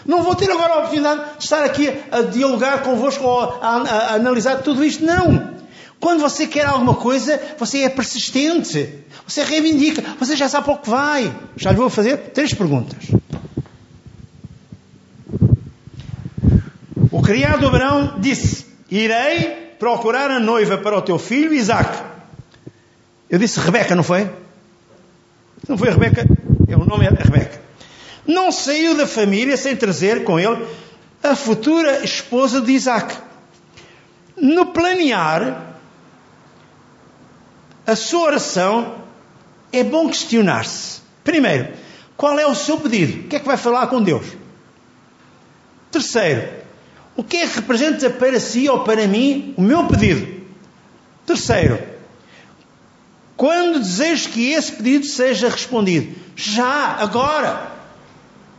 Não 0.04 0.22
vou 0.22 0.34
ter 0.34 0.50
agora 0.50 0.74
a 0.74 0.78
oportunidade 0.78 1.38
de 1.38 1.44
estar 1.44 1.64
aqui 1.64 1.88
a 2.10 2.22
dialogar 2.22 2.82
convosco 2.82 3.24
ou 3.24 3.40
a, 3.40 3.54
a, 3.62 3.76
a 3.76 4.14
analisar 4.14 4.62
tudo 4.62 4.84
isto. 4.84 5.04
Não. 5.04 5.47
Quando 6.00 6.20
você 6.20 6.46
quer 6.46 6.66
alguma 6.66 6.94
coisa, 6.94 7.40
você 7.58 7.82
é 7.82 7.88
persistente. 7.88 9.04
Você 9.26 9.42
reivindica. 9.42 10.02
Você 10.18 10.36
já 10.36 10.48
sabe 10.48 10.64
para 10.66 10.74
o 10.74 10.78
que 10.78 10.88
vai. 10.88 11.34
Já 11.56 11.70
lhe 11.70 11.76
vou 11.76 11.90
fazer 11.90 12.16
três 12.32 12.54
perguntas. 12.54 12.98
O 17.10 17.22
criado 17.22 17.66
Abraão 17.66 18.14
disse: 18.18 18.66
Irei 18.90 19.74
procurar 19.78 20.30
a 20.30 20.38
noiva 20.38 20.78
para 20.78 20.96
o 20.96 21.02
teu 21.02 21.18
filho 21.18 21.52
Isaac. 21.52 22.02
Eu 23.28 23.38
disse 23.38 23.60
Rebeca, 23.60 23.94
não 23.94 24.02
foi? 24.02 24.30
Não 25.68 25.76
foi 25.76 25.90
Rebeca? 25.90 26.24
É, 26.68 26.76
o 26.76 26.84
nome 26.84 27.06
é 27.06 27.08
Rebeca 27.08 27.68
não 28.28 28.52
saiu 28.52 28.94
da 28.94 29.06
família 29.06 29.56
sem 29.56 29.74
trazer 29.74 30.22
com 30.22 30.38
ele 30.38 30.62
a 31.22 31.34
futura 31.34 32.04
esposa 32.04 32.60
de 32.60 32.72
Isaac. 32.72 33.16
No 34.36 34.66
planear 34.66 35.77
a 37.88 37.96
sua 37.96 38.24
oração, 38.24 38.96
é 39.72 39.82
bom 39.82 40.08
questionar-se. 40.08 41.00
Primeiro, 41.24 41.68
qual 42.18 42.38
é 42.38 42.46
o 42.46 42.54
seu 42.54 42.78
pedido? 42.78 43.20
O 43.20 43.28
que 43.28 43.36
é 43.36 43.40
que 43.40 43.46
vai 43.46 43.56
falar 43.56 43.86
com 43.86 44.02
Deus? 44.02 44.26
Terceiro, 45.90 46.46
o 47.16 47.24
que 47.24 47.38
é 47.38 47.46
que 47.46 47.54
representa 47.56 48.10
para 48.10 48.38
si 48.38 48.68
ou 48.68 48.80
para 48.80 49.06
mim 49.06 49.54
o 49.56 49.62
meu 49.62 49.86
pedido? 49.86 50.44
Terceiro, 51.24 51.82
quando 53.38 53.78
desejo 53.78 54.28
que 54.28 54.52
esse 54.52 54.72
pedido 54.72 55.06
seja 55.06 55.48
respondido? 55.48 56.14
Já, 56.36 56.96
agora. 57.00 57.72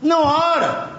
Não 0.02 0.24
ora. 0.24 0.98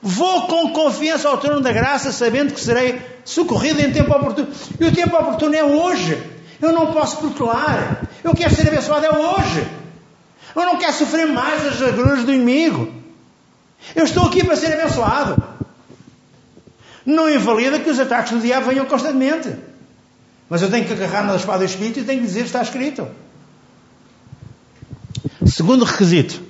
Vou 0.00 0.42
com 0.42 0.70
confiança 0.70 1.28
ao 1.28 1.38
trono 1.38 1.60
da 1.60 1.72
graça, 1.72 2.12
sabendo 2.12 2.54
que 2.54 2.60
serei 2.60 3.02
socorrido 3.24 3.80
em 3.80 3.90
tempo 3.90 4.12
oportuno. 4.14 4.48
E 4.78 4.84
o 4.84 4.94
tempo 4.94 5.16
oportuno 5.16 5.56
é 5.56 5.64
hoje. 5.64 6.31
Eu 6.62 6.72
não 6.72 6.92
posso 6.92 7.16
protelar. 7.16 8.02
Eu 8.22 8.32
quero 8.34 8.54
ser 8.54 8.68
abençoado 8.68 9.04
é 9.04 9.10
hoje. 9.10 9.66
Eu 10.54 10.64
não 10.64 10.76
quero 10.78 10.92
sofrer 10.92 11.26
mais 11.26 11.66
as 11.66 11.82
agruras 11.82 12.24
do 12.24 12.32
inimigo. 12.32 12.88
Eu 13.96 14.04
estou 14.04 14.26
aqui 14.26 14.44
para 14.44 14.54
ser 14.54 14.72
abençoado. 14.72 15.42
Não 17.04 17.28
invalida 17.28 17.80
que 17.80 17.90
os 17.90 17.98
ataques 17.98 18.32
do 18.32 18.38
diabo 18.38 18.66
venham 18.66 18.86
constantemente. 18.86 19.56
Mas 20.48 20.62
eu 20.62 20.70
tenho 20.70 20.86
que 20.86 20.92
agarrar 20.92 21.24
na 21.24 21.34
espada 21.34 21.58
do 21.58 21.64
Espírito 21.64 21.98
e 21.98 22.04
tenho 22.04 22.20
que 22.20 22.26
dizer 22.26 22.44
está 22.44 22.62
escrito. 22.62 23.08
Segundo 25.44 25.84
requisito. 25.84 26.40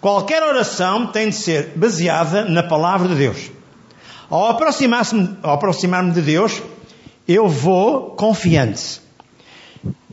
Qualquer 0.00 0.42
oração 0.42 1.08
tem 1.08 1.28
de 1.28 1.36
ser 1.36 1.72
baseada 1.76 2.46
na 2.46 2.62
palavra 2.62 3.08
de 3.08 3.16
Deus. 3.16 3.50
Ao 4.30 4.48
aproximar-me 4.48 5.36
aproximar 5.42 6.10
de 6.10 6.22
Deus, 6.22 6.62
eu 7.26 7.48
vou 7.48 8.10
confiante. 8.10 9.00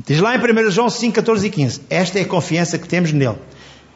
Diz 0.05 0.19
lá 0.19 0.35
em 0.35 0.39
1 0.39 0.71
João 0.71 0.89
5, 0.89 1.13
14 1.15 1.47
e 1.47 1.49
15. 1.49 1.81
Esta 1.89 2.19
é 2.19 2.23
a 2.23 2.27
confiança 2.27 2.77
que 2.77 2.87
temos 2.87 3.11
nele. 3.11 3.37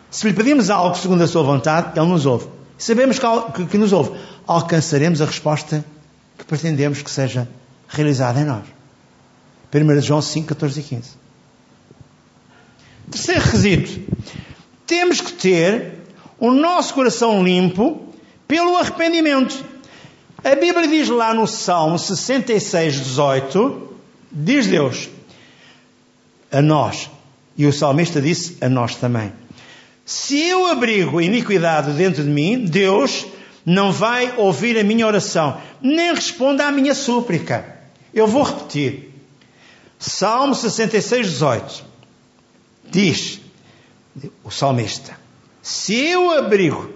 Se 0.10 0.28
lhe 0.28 0.34
pedimos 0.34 0.70
algo 0.70 0.96
segundo 0.96 1.24
a 1.24 1.28
sua 1.28 1.44
vontade, 1.44 2.00
ele 2.00 2.08
nos 2.08 2.26
ouve. 2.26 2.48
Sabemos 2.78 3.18
que, 3.20 3.66
que 3.66 3.78
nos 3.78 3.92
ouve. 3.92 4.18
Alcançaremos 4.48 5.22
a 5.22 5.26
resposta 5.26 5.84
que 6.38 6.46
pretendemos 6.46 7.02
que 7.02 7.10
seja 7.10 7.48
realizada 7.88 8.40
em 8.40 8.46
nós. 8.46 8.66
1 9.74 10.02
João 10.02 10.22
5, 10.22 10.48
14 10.48 10.80
e 10.80 10.84
15. 10.84 11.10
Terceiro 13.12 13.42
requisito 13.42 14.16
temos 14.86 15.20
que 15.22 15.34
ter 15.34 15.96
o 16.40 16.52
nosso 16.52 16.94
coração 16.94 17.44
limpo 17.44 18.14
pelo 18.48 18.78
arrependimento. 18.78 19.64
A 20.46 20.54
Bíblia 20.54 20.88
diz 20.88 21.10
lá 21.10 21.34
no 21.34 21.48
Salmo 21.48 21.98
66, 21.98 23.00
18, 23.00 23.96
diz 24.32 24.68
Deus 24.68 25.10
a 26.52 26.62
nós, 26.62 27.10
e 27.58 27.66
o 27.66 27.74
salmista 27.74 28.22
disse 28.22 28.56
a 28.62 28.70
nós 28.70 28.94
também: 28.94 29.34
Se 30.06 30.40
eu 30.40 30.68
abrigo 30.68 31.20
iniquidade 31.20 31.94
dentro 31.94 32.24
de 32.24 32.30
mim, 32.30 32.64
Deus 32.64 33.26
não 33.66 33.92
vai 33.92 34.36
ouvir 34.38 34.78
a 34.78 34.84
minha 34.84 35.08
oração, 35.08 35.60
nem 35.82 36.14
responde 36.14 36.62
à 36.62 36.72
minha 36.72 36.94
súplica. 36.94 37.80
Eu 38.14 38.28
vou 38.28 38.44
repetir. 38.44 39.12
Salmo 39.98 40.54
66, 40.54 41.26
18 41.26 41.84
diz: 42.92 43.42
o 44.44 44.52
salmista: 44.52 45.18
Se 45.64 45.96
eu 45.96 46.30
abrigo 46.30 46.88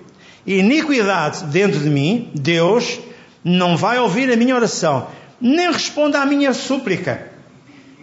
iniquidade 0.46 1.46
dentro 1.46 1.80
de 1.80 1.90
mim, 1.90 2.30
Deus 2.36 3.00
não 3.44 3.78
vai 3.78 4.00
ouvir 4.00 4.32
a 4.32 4.36
minha 4.36 4.56
oração, 4.56 5.08
nem 5.40 5.72
responde 5.72 6.18
à 6.18 6.26
minha 6.26 6.54
súplica. 6.54 7.30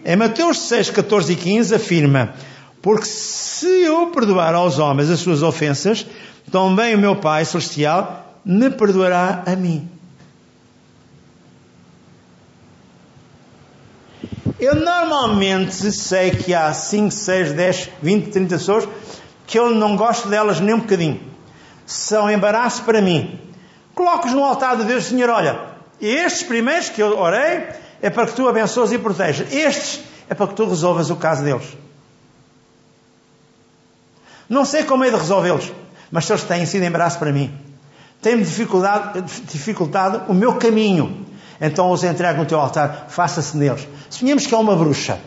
Em 0.05 0.15
Mateus 0.15 0.61
6, 0.61 0.91
14 0.91 1.33
e 1.33 1.35
15 1.35 1.75
afirma: 1.75 2.33
Porque 2.81 3.05
se 3.05 3.83
eu 3.83 4.07
perdoar 4.07 4.53
aos 4.55 4.79
homens 4.79 5.09
as 5.09 5.19
suas 5.19 5.43
ofensas, 5.43 6.05
também 6.51 6.95
o 6.95 6.99
meu 6.99 7.15
Pai 7.15 7.43
Celestial 7.43 8.39
me 8.45 8.69
perdoará 8.69 9.43
a 9.45 9.55
mim. 9.55 9.89
Eu 14.59 14.75
normalmente 14.75 15.91
sei 15.91 16.31
que 16.31 16.53
há 16.53 16.73
5, 16.73 17.11
6, 17.11 17.53
10, 17.53 17.89
20, 18.01 18.29
30 18.31 18.57
pessoas 18.57 18.87
que 19.45 19.59
eu 19.59 19.69
não 19.69 19.95
gosto 19.95 20.27
delas 20.29 20.59
nem 20.59 20.73
um 20.73 20.79
bocadinho. 20.79 21.21
São 21.85 22.29
embaraço 22.29 22.83
para 22.83 23.01
mim. 23.01 23.39
Coloco-os 23.97 24.31
no 24.31 24.43
altar 24.43 24.77
de 24.77 24.83
Deus, 24.83 25.05
Senhor, 25.05 25.27
olha, 25.27 25.59
estes 25.99 26.43
primeiros 26.43 26.87
que 26.87 27.01
eu 27.01 27.17
orei 27.17 27.67
é 27.99 28.11
para 28.11 28.27
que 28.27 28.33
tu 28.33 28.47
abençoes 28.47 28.91
e 28.91 28.99
protejas. 28.99 29.51
Estes 29.51 30.01
é 30.29 30.35
para 30.35 30.45
que 30.45 30.53
tu 30.53 30.69
resolvas 30.69 31.09
o 31.09 31.15
caso 31.15 31.43
deles. 31.43 31.75
Não 34.47 34.65
sei 34.65 34.83
como 34.83 35.03
é 35.03 35.09
de 35.09 35.15
resolvê-los, 35.15 35.73
mas 36.11 36.25
se 36.25 36.31
eles 36.31 36.43
têm 36.43 36.63
sido 36.67 36.83
embaraço 36.83 37.17
para 37.17 37.31
mim, 37.31 37.51
têm-me 38.21 38.43
dificultado 38.43 40.31
o 40.31 40.33
meu 40.35 40.57
caminho. 40.57 41.25
Então 41.59 41.89
os 41.89 42.03
entrego 42.03 42.37
no 42.37 42.45
teu 42.45 42.59
altar, 42.59 43.07
faça-se 43.09 43.57
neles. 43.57 43.87
Suponhamos 44.11 44.45
que 44.45 44.53
é 44.53 44.57
uma 44.59 44.75
bruxa. 44.75 45.19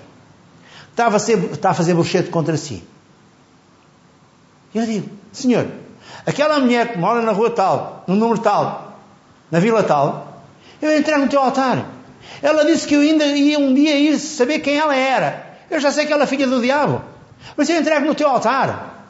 Estava 0.93 1.17
a, 1.17 1.19
ser, 1.19 1.39
está 1.53 1.71
a 1.71 1.75
fazer 1.75 1.95
bruxete 1.95 2.31
contra 2.31 2.57
si. 2.57 2.85
E 4.73 4.79
eu 4.79 4.87
digo, 4.87 5.11
Senhor, 5.33 5.67
aquela 6.31 6.59
mulher 6.59 6.93
que 6.93 6.99
mora 6.99 7.23
na 7.23 7.33
rua 7.33 7.51
tal, 7.51 8.05
no 8.07 8.15
número 8.17 8.41
tal, 8.41 8.99
na 9.51 9.59
vila 9.59 9.83
tal, 9.83 10.43
eu 10.81 10.97
entrego 10.97 11.21
no 11.21 11.29
teu 11.29 11.41
altar. 11.41 11.85
Ela 12.43 12.65
disse 12.65 12.87
que 12.87 12.95
eu 12.95 13.01
ainda 13.01 13.25
ia 13.25 13.59
um 13.59 13.75
dia 13.75 13.99
ir 13.99 14.19
saber 14.19 14.61
quem 14.61 14.79
ela 14.79 14.95
era. 14.95 15.59
Eu 15.71 15.79
já 15.81 15.93
sei 15.93 16.07
que 16.07 16.13
ela 16.13 16.25
é 16.25 16.27
filha 16.27 16.47
do 16.47 16.61
diabo. 16.61 17.03
Mas 17.57 17.69
eu 17.69 17.77
entrego 17.77 18.07
no 18.07 18.15
teu 18.15 18.29
altar. 18.29 19.05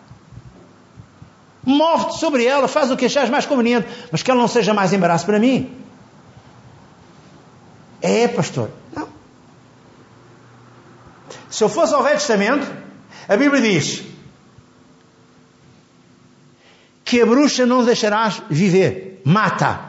Move-te 1.64 2.18
sobre 2.18 2.44
ela, 2.44 2.66
faz 2.66 2.90
o 2.90 2.96
que 2.96 3.06
achares 3.06 3.30
mais 3.30 3.46
conveniente, 3.46 3.86
mas 4.10 4.22
que 4.22 4.30
ela 4.30 4.40
não 4.40 4.48
seja 4.48 4.72
mais 4.72 4.92
embaraço 4.92 5.26
para 5.26 5.38
mim. 5.38 5.70
É, 8.00 8.26
pastor. 8.28 8.70
Não. 8.96 9.08
Se 11.50 11.62
eu 11.62 11.68
fosse 11.68 11.94
ao 11.94 12.02
Velho 12.02 12.16
Testamento, 12.16 12.66
a 13.28 13.36
Bíblia 13.36 13.60
diz: 13.60 14.02
que 17.10 17.20
a 17.20 17.26
bruxa 17.26 17.66
não 17.66 17.84
deixarás 17.84 18.40
viver. 18.48 19.20
Mata. 19.24 19.80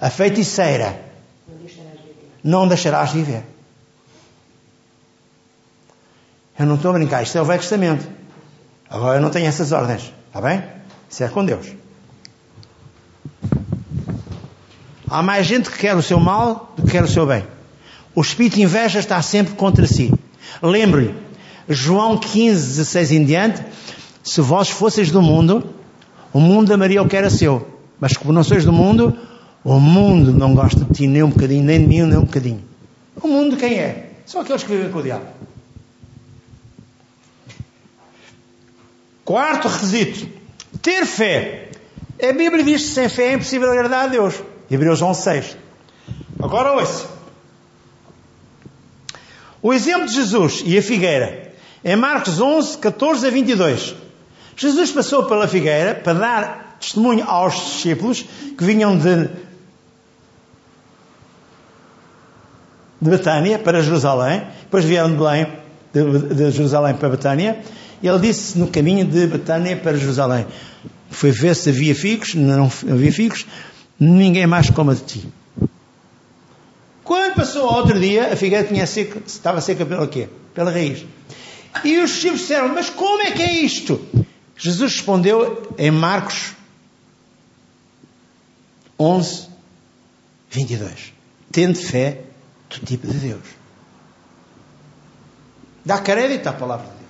A 0.00 0.10
feiticeira 0.10 1.00
não 2.42 2.66
deixarás 2.66 3.12
viver. 3.12 3.44
Eu 6.58 6.66
não 6.66 6.74
estou 6.74 6.90
a 6.90 6.94
brincar, 6.94 7.22
isto 7.22 7.38
é 7.38 7.40
o 7.40 7.44
Velho 7.44 7.60
Testamento. 7.60 8.08
Agora 8.88 9.18
eu 9.18 9.22
não 9.22 9.30
tenho 9.30 9.46
essas 9.46 9.70
ordens, 9.70 10.12
está 10.26 10.40
bem? 10.40 10.64
Isso 11.08 11.22
é 11.22 11.28
com 11.28 11.44
Deus. 11.44 11.68
Há 15.08 15.22
mais 15.22 15.46
gente 15.46 15.70
que 15.70 15.78
quer 15.78 15.94
o 15.94 16.02
seu 16.02 16.18
mal 16.18 16.74
do 16.76 16.82
que 16.82 16.90
quer 16.90 17.04
o 17.04 17.08
seu 17.08 17.26
bem. 17.26 17.46
O 18.12 18.20
espírito 18.20 18.56
de 18.56 18.62
inveja 18.62 18.98
está 18.98 19.22
sempre 19.22 19.54
contra 19.54 19.86
si. 19.86 20.12
Lembre-lhe, 20.60 21.14
João 21.68 22.18
15, 22.18 22.66
16 22.66 23.12
em 23.12 23.24
diante, 23.24 23.62
se 24.22 24.40
vós 24.40 24.68
fosseis 24.68 25.10
do 25.10 25.22
mundo, 25.22 25.64
o 26.32 26.40
mundo 26.40 26.72
amaria 26.72 27.02
o 27.02 27.08
que 27.08 27.16
era 27.16 27.30
seu. 27.30 27.66
Mas 27.98 28.16
como 28.16 28.32
não 28.32 28.44
sois 28.44 28.64
do 28.64 28.72
mundo, 28.72 29.16
o 29.64 29.78
mundo 29.78 30.32
não 30.32 30.54
gosta 30.54 30.84
de 30.84 30.92
ti 30.92 31.06
nem 31.06 31.22
um 31.22 31.30
bocadinho, 31.30 31.64
nem 31.64 31.80
de 31.80 31.86
mim 31.86 32.02
nem 32.02 32.18
um 32.18 32.24
bocadinho. 32.24 32.62
O 33.22 33.28
mundo 33.28 33.56
quem 33.56 33.78
é? 33.78 34.12
São 34.24 34.40
aqueles 34.40 34.62
que 34.62 34.70
vivem 34.70 34.90
com 34.90 34.98
o 34.98 35.02
diabo. 35.02 35.26
Quarto 39.24 39.68
requisito: 39.68 40.28
ter 40.80 41.04
fé. 41.06 41.68
A 42.22 42.32
Bíblia 42.32 42.62
diz 42.62 42.82
que 42.82 42.88
sem 42.88 43.08
fé 43.08 43.28
é 43.28 43.32
impossível 43.34 43.70
agradar 43.70 44.04
a 44.04 44.08
Deus. 44.08 44.34
Hebreus 44.70 45.00
11, 45.00 45.22
6. 45.22 45.56
Agora 46.42 46.72
ouça. 46.72 47.08
O 49.62 49.72
exemplo 49.72 50.06
de 50.06 50.14
Jesus 50.14 50.62
e 50.64 50.76
a 50.76 50.82
figueira. 50.82 51.52
Em 51.84 51.96
Marcos 51.96 52.40
11, 52.40 52.78
14 52.78 53.26
a 53.26 53.30
22. 53.30 53.94
Jesus 54.60 54.92
passou 54.92 55.24
pela 55.24 55.48
figueira 55.48 55.94
para 55.94 56.12
dar 56.12 56.76
testemunho 56.78 57.24
aos 57.26 57.54
discípulos 57.54 58.26
que 58.58 58.62
vinham 58.62 58.94
de, 58.94 59.30
de 63.00 63.10
Betânia 63.10 63.58
para 63.58 63.82
Jerusalém, 63.82 64.42
depois 64.60 64.84
vieram 64.84 65.12
de 65.12 65.16
Belém, 65.16 65.46
de, 65.94 66.34
de 66.34 66.50
Jerusalém 66.50 66.94
para 66.94 67.08
Betânia, 67.08 67.58
e 68.02 68.06
ele 68.06 68.18
disse 68.18 68.58
no 68.58 68.66
caminho 68.66 69.06
de 69.06 69.26
Betânia 69.28 69.78
para 69.78 69.96
Jerusalém: 69.96 70.46
Foi 71.08 71.30
ver 71.30 71.56
se 71.56 71.70
havia 71.70 71.94
figos, 71.94 72.34
não 72.34 72.70
havia 72.90 73.12
figos, 73.12 73.46
ninguém 73.98 74.46
mais 74.46 74.68
coma 74.68 74.94
de 74.94 75.00
ti. 75.04 75.28
Quando 77.02 77.34
passou 77.34 77.64
outro 77.64 77.98
dia, 77.98 78.30
a 78.30 78.36
figueira 78.36 78.68
tinha 78.68 78.86
seca, 78.86 79.22
estava 79.26 79.58
seca 79.62 79.86
pela 79.86 80.06
quê? 80.06 80.28
Pela 80.52 80.70
raiz. 80.70 81.06
E 81.82 81.98
os 81.98 82.10
discípulos 82.10 82.40
disseram, 82.40 82.68
mas 82.74 82.90
como 82.90 83.22
é 83.22 83.30
que 83.30 83.42
é 83.42 83.52
isto? 83.62 83.98
Jesus 84.60 84.92
respondeu 84.92 85.74
em 85.78 85.90
Marcos 85.90 86.52
11, 88.98 89.48
22. 90.50 91.14
Tende 91.50 91.78
fé 91.78 92.24
do 92.68 92.84
tipo 92.84 93.06
de 93.06 93.14
Deus. 93.14 93.46
Dá 95.82 95.98
crédito 95.98 96.46
à 96.46 96.52
palavra 96.52 96.88
de 96.88 96.92
Deus. 96.92 97.00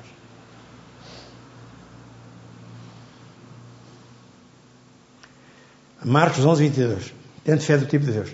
Marcos 6.04 6.44
11, 6.44 6.62
22. 6.62 7.12
Tende 7.44 7.64
fé 7.64 7.76
do 7.76 7.86
tipo 7.86 8.04
de 8.04 8.12
Deus. 8.12 8.30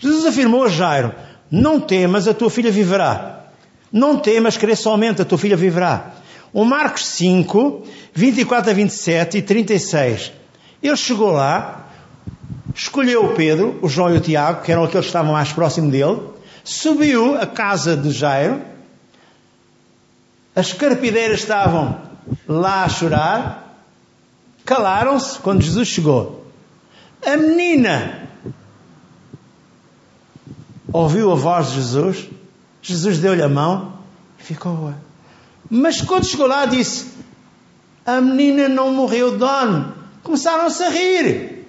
Jesus 0.00 0.26
afirmou 0.26 0.64
a 0.64 0.68
Jairo: 0.68 1.14
Não 1.48 1.80
temas, 1.80 2.26
a 2.26 2.34
tua 2.34 2.50
filha 2.50 2.72
viverá. 2.72 3.44
Não 3.92 4.18
temas, 4.18 4.56
crê 4.56 4.74
somente, 4.74 5.22
a 5.22 5.24
tua 5.24 5.38
filha 5.38 5.56
viverá. 5.56 6.16
O 6.52 6.64
Marcos 6.64 7.06
5, 7.06 7.86
24 8.14 8.70
a 8.70 8.74
27 8.74 9.38
e 9.38 9.42
36. 9.42 10.32
Ele 10.82 10.96
chegou 10.96 11.30
lá, 11.30 11.86
escolheu 12.74 13.26
o 13.26 13.34
Pedro, 13.34 13.78
o 13.82 13.88
João 13.88 14.14
e 14.14 14.18
o 14.18 14.20
Tiago, 14.20 14.62
que 14.62 14.72
eram 14.72 14.84
aqueles 14.84 15.06
que 15.06 15.10
estavam 15.10 15.32
mais 15.32 15.52
próximos 15.52 15.90
dele, 15.90 16.20
subiu 16.64 17.36
à 17.36 17.46
casa 17.46 17.96
de 17.96 18.10
Jairo, 18.10 18.60
as 20.54 20.72
carpideiras 20.72 21.40
estavam 21.40 22.00
lá 22.48 22.84
a 22.84 22.88
chorar, 22.88 23.78
calaram-se 24.64 25.38
quando 25.38 25.62
Jesus 25.62 25.86
chegou. 25.86 26.46
A 27.24 27.36
menina 27.36 28.28
ouviu 30.92 31.30
a 31.30 31.34
voz 31.34 31.68
de 31.68 31.74
Jesus, 31.74 32.28
Jesus 32.80 33.18
deu-lhe 33.18 33.42
a 33.42 33.48
mão 33.48 33.98
e 34.38 34.42
ficou. 34.42 34.94
Mas 35.70 36.00
quando 36.00 36.26
chegou 36.26 36.46
lá, 36.46 36.66
disse: 36.66 37.12
A 38.04 38.20
menina 38.20 38.68
não 38.68 38.92
morreu, 38.92 39.36
dorme. 39.36 39.92
Começaram-se 40.22 40.82
a 40.82 40.88
rir. 40.88 41.66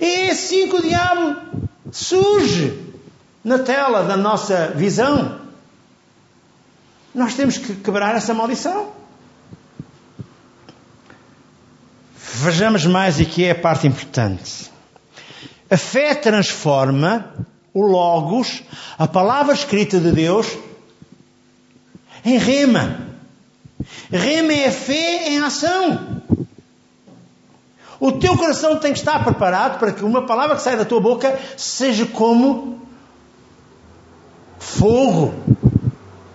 É 0.00 0.30
assim 0.30 0.68
que 0.68 0.76
o 0.76 0.82
diabo 0.82 1.36
surge 1.92 2.78
na 3.44 3.58
tela 3.58 4.02
da 4.02 4.16
nossa 4.16 4.68
visão. 4.68 5.40
Nós 7.14 7.34
temos 7.34 7.58
que 7.58 7.74
quebrar 7.76 8.14
essa 8.14 8.32
maldição. 8.32 8.92
Vejamos 12.42 12.86
mais 12.86 13.20
aqui 13.20 13.44
é 13.44 13.50
a 13.50 13.54
parte 13.54 13.86
importante. 13.86 14.70
A 15.70 15.76
fé 15.76 16.14
transforma 16.14 17.34
o 17.74 17.82
Logos, 17.82 18.62
a 18.98 19.06
palavra 19.06 19.52
escrita 19.52 20.00
de 20.00 20.10
Deus, 20.12 20.46
em 22.24 22.38
rema. 22.38 22.98
Rema 24.10 24.52
é 24.52 24.70
fé 24.70 25.28
em 25.28 25.38
ação. 25.40 26.20
O 27.98 28.12
teu 28.12 28.36
coração 28.36 28.78
tem 28.78 28.92
que 28.92 28.98
estar 28.98 29.22
preparado 29.22 29.78
para 29.78 29.92
que 29.92 30.04
uma 30.04 30.26
palavra 30.26 30.56
que 30.56 30.62
sai 30.62 30.76
da 30.76 30.84
tua 30.84 31.00
boca 31.00 31.38
seja 31.56 32.06
como 32.06 32.80
fogo 34.58 35.34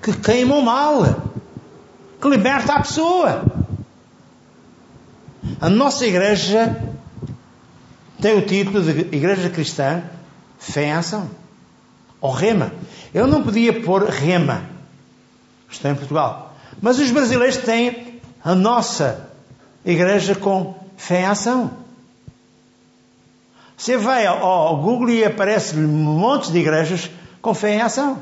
que 0.02 0.14
queima 0.14 0.56
o 0.56 0.62
mal, 0.62 1.04
que 2.22 2.30
liberta 2.30 2.74
a 2.74 2.82
pessoa. 2.82 3.44
A 5.60 5.70
nossa 5.70 6.06
igreja 6.06 6.84
tem 8.22 8.38
o 8.38 8.46
título 8.46 8.82
de 8.82 9.16
Igreja 9.16 9.50
Cristã 9.50 10.04
Fé 10.60 10.86
em 10.86 10.94
Ação. 10.94 11.30
Ou 12.22 12.32
Rema. 12.32 12.72
Eu 13.14 13.26
não 13.28 13.44
podia 13.44 13.82
pôr 13.82 14.04
Rema. 14.06 14.75
Estou 15.76 15.92
em 15.92 15.96
Portugal. 15.96 16.56
Mas 16.82 17.00
os 17.00 17.12
brasileiros 17.12 17.58
têm 17.58 18.22
a 18.44 18.56
nossa 18.56 19.30
igreja 19.86 20.34
com 20.36 20.76
fé 20.98 21.22
em 21.22 21.26
ação. 21.26 21.72
Você 23.78 23.98
vai 23.98 24.26
ao 24.26 24.78
Google 24.82 25.10
e 25.10 25.26
aparece 25.26 25.76
um 25.76 25.88
monte 25.88 26.52
de 26.52 26.60
igrejas 26.60 27.10
com 27.42 27.54
fé 27.54 27.76
em 27.76 27.82
ação. 27.82 28.22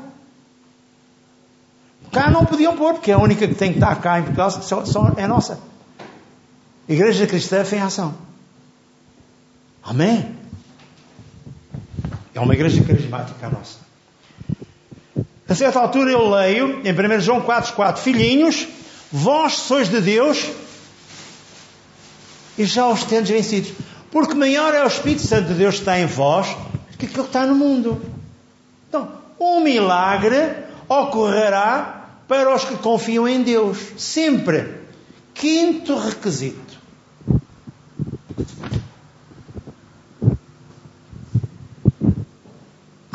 Cá 2.10 2.28
não 2.30 2.44
podiam 2.44 2.76
pôr, 2.76 2.94
porque 2.94 3.10
é 3.10 3.14
a 3.14 3.18
única 3.18 3.46
que 3.46 3.54
tem 3.54 3.72
que 3.72 3.78
estar 3.78 3.94
cá 4.00 4.18
em 4.18 4.22
Portugal 4.22 4.50
só, 4.50 4.84
só 4.84 5.12
é 5.16 5.26
nossa. 5.26 5.58
Igreja 6.88 7.26
Cristã 7.26 7.64
Fé 7.64 7.76
em 7.76 7.80
Ação. 7.80 8.14
Amém? 9.82 10.36
É 12.34 12.40
uma 12.40 12.52
igreja 12.54 12.82
carismática 12.84 13.48
nossa. 13.48 13.78
A 15.48 15.54
certa 15.54 15.78
altura 15.78 16.10
eu 16.10 16.30
leio, 16.30 16.80
em 16.84 16.92
1 16.92 17.20
João 17.20 17.42
4,4, 17.42 17.98
Filhinhos, 17.98 18.66
vós 19.12 19.54
sois 19.54 19.88
de 19.88 20.00
Deus 20.00 20.50
e 22.56 22.64
já 22.64 22.88
os 22.88 23.04
tendes 23.04 23.30
vencidos. 23.30 23.72
Porque 24.10 24.34
maior 24.34 24.74
é 24.74 24.82
o 24.82 24.86
Espírito 24.86 25.26
Santo 25.26 25.48
de 25.48 25.54
Deus 25.54 25.74
que 25.74 25.80
está 25.80 25.98
em 25.98 26.06
vós 26.06 26.46
do 26.48 26.98
que 26.98 27.06
aquele 27.06 27.12
que 27.12 27.20
está 27.20 27.44
no 27.44 27.54
mundo. 27.54 28.00
Então, 28.88 29.08
um 29.38 29.60
milagre 29.60 30.64
ocorrerá 30.88 32.06
para 32.26 32.54
os 32.54 32.64
que 32.64 32.76
confiam 32.76 33.28
em 33.28 33.42
Deus. 33.42 33.78
Sempre. 33.98 34.82
Quinto 35.34 35.98
requisito. 35.98 36.63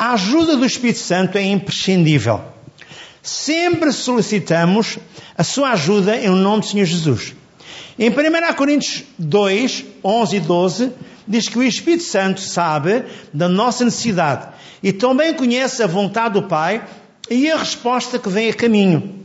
A 0.00 0.14
ajuda 0.14 0.56
do 0.56 0.64
Espírito 0.64 1.00
Santo 1.00 1.36
é 1.36 1.42
imprescindível. 1.42 2.40
Sempre 3.22 3.92
solicitamos 3.92 4.98
a 5.36 5.44
sua 5.44 5.72
ajuda 5.72 6.16
em 6.16 6.30
nome 6.30 6.62
do 6.62 6.68
Senhor 6.68 6.86
Jesus. 6.86 7.34
Em 7.98 8.08
1 8.08 8.54
Coríntios 8.56 9.04
2, 9.18 9.84
11 10.02 10.36
e 10.36 10.40
12, 10.40 10.92
diz 11.28 11.50
que 11.50 11.58
o 11.58 11.62
Espírito 11.62 12.04
Santo 12.04 12.40
sabe 12.40 13.04
da 13.30 13.46
nossa 13.46 13.84
necessidade 13.84 14.48
e 14.82 14.90
também 14.90 15.34
conhece 15.34 15.82
a 15.82 15.86
vontade 15.86 16.32
do 16.32 16.44
Pai 16.44 16.82
e 17.28 17.50
a 17.50 17.58
resposta 17.58 18.18
que 18.18 18.30
vem 18.30 18.48
a 18.48 18.54
caminho. 18.54 19.22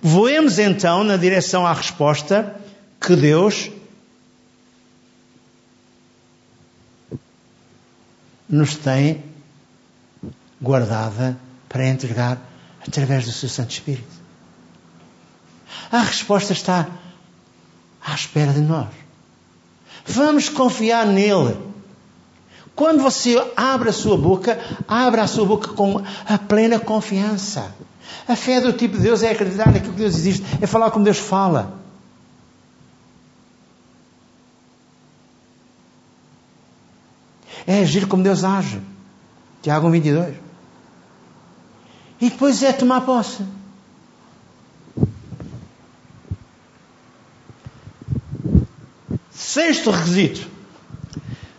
Voemos 0.00 0.60
então 0.60 1.02
na 1.02 1.16
direção 1.16 1.66
à 1.66 1.72
resposta 1.72 2.54
que 3.00 3.16
Deus 3.16 3.68
nos 8.48 8.76
tem 8.76 9.33
guardada 10.60 11.36
para 11.68 11.86
entregar 11.86 12.38
através 12.86 13.24
do 13.24 13.32
seu 13.32 13.48
Santo 13.48 13.70
Espírito. 13.70 14.24
A 15.90 16.00
resposta 16.00 16.52
está 16.52 16.88
à 18.04 18.14
espera 18.14 18.52
de 18.52 18.60
nós. 18.60 18.88
Vamos 20.06 20.48
confiar 20.48 21.06
nele. 21.06 21.56
Quando 22.74 23.02
você 23.02 23.36
abre 23.56 23.88
a 23.88 23.92
sua 23.92 24.16
boca, 24.16 24.58
abre 24.88 25.20
a 25.20 25.26
sua 25.26 25.46
boca 25.46 25.68
com 25.68 26.02
a 26.26 26.38
plena 26.38 26.78
confiança. 26.78 27.74
A 28.26 28.34
fé 28.34 28.60
do 28.60 28.72
tipo 28.72 28.96
de 28.96 29.02
Deus 29.02 29.22
é 29.22 29.30
acreditar 29.30 29.72
naquilo 29.72 29.92
que 29.92 30.00
Deus 30.00 30.16
existe, 30.16 30.44
é 30.60 30.66
falar 30.66 30.90
como 30.90 31.04
Deus 31.04 31.18
fala. 31.18 31.78
É 37.66 37.80
agir 37.80 38.06
como 38.06 38.22
Deus 38.22 38.44
age. 38.44 38.80
Tiago 39.62 39.88
22. 39.90 40.43
E 42.24 42.30
depois 42.30 42.62
é 42.62 42.72
tomar 42.72 43.02
posse. 43.02 43.42
Sexto 49.30 49.90
requisito. 49.90 50.48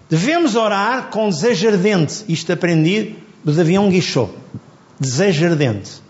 Devemos 0.09 0.55
orar 0.55 1.11
com 1.11 1.30
desejo 1.30 1.68
ardente. 1.68 2.26
Isto 2.28 2.51
aprendi 2.51 3.16
do 3.43 3.53
Davião 3.53 3.91
Guichot. 3.91 4.32
Desejo 4.99 5.45
ardente. 5.45 6.01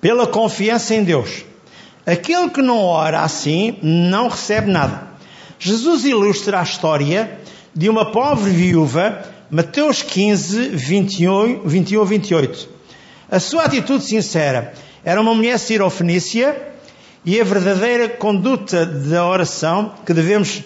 Pela 0.00 0.26
confiança 0.26 0.96
em 0.96 1.04
Deus. 1.04 1.44
Aquele 2.04 2.50
que 2.50 2.60
não 2.60 2.78
ora 2.78 3.20
assim 3.20 3.78
não 3.84 4.26
recebe 4.26 4.68
nada. 4.68 5.10
Jesus 5.60 6.04
ilustra 6.04 6.58
a 6.58 6.64
história 6.64 7.38
de 7.72 7.88
uma 7.88 8.10
pobre 8.10 8.50
viúva, 8.50 9.24
Mateus 9.50 10.02
15, 10.02 10.68
21, 10.68 11.66
21 11.66 12.04
28. 12.04 12.68
A 13.28 13.40
sua 13.40 13.64
atitude 13.64 14.04
sincera 14.04 14.72
era 15.04 15.20
uma 15.20 15.34
mulher 15.34 15.58
cirofenícia 15.58 16.70
e 17.24 17.40
a 17.40 17.44
verdadeira 17.44 18.08
conduta 18.08 18.86
da 18.86 19.26
oração 19.26 19.94
que 20.06 20.14
devemos 20.14 20.62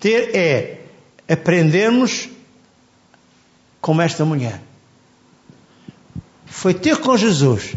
ter 0.00 0.34
é 0.34 0.80
aprendermos 1.28 2.28
como 3.80 4.02
esta 4.02 4.24
mulher. 4.24 4.60
Foi 6.44 6.74
ter 6.74 6.98
com 6.98 7.16
Jesus. 7.16 7.76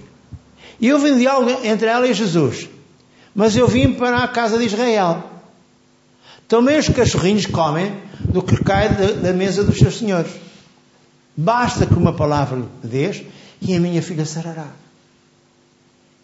E 0.80 0.91
houve 0.91 1.12
um 1.12 1.18
diálogo 1.18 1.66
entre 1.66 1.88
ela 1.88 2.08
e 2.08 2.14
Jesus. 2.14 2.68
Mas 3.34 3.55
eu 3.55 3.68
vim 3.68 3.93
para 3.93 4.24
a 4.24 4.28
casa 4.28 4.58
de 4.58 4.66
Israel. 4.66 5.37
Também 6.48 6.78
os 6.78 6.88
cachorrinhos 6.88 7.45
comem 7.45 8.02
do 8.20 8.41
que 8.41 8.64
cai 8.64 8.89
da, 8.95 9.34
mesa 9.34 9.64
dos 9.64 9.78
seus 9.78 9.98
senhores. 9.98 10.32
Basta 11.36 11.86
que 11.86 11.93
uma 11.93 12.14
palavra 12.14 12.58
lhe 12.58 12.68
dês 12.84 13.24
e 13.62 13.76
a 13.76 13.80
minha 13.80 14.02
filha 14.02 14.26
sarará. 14.26 14.68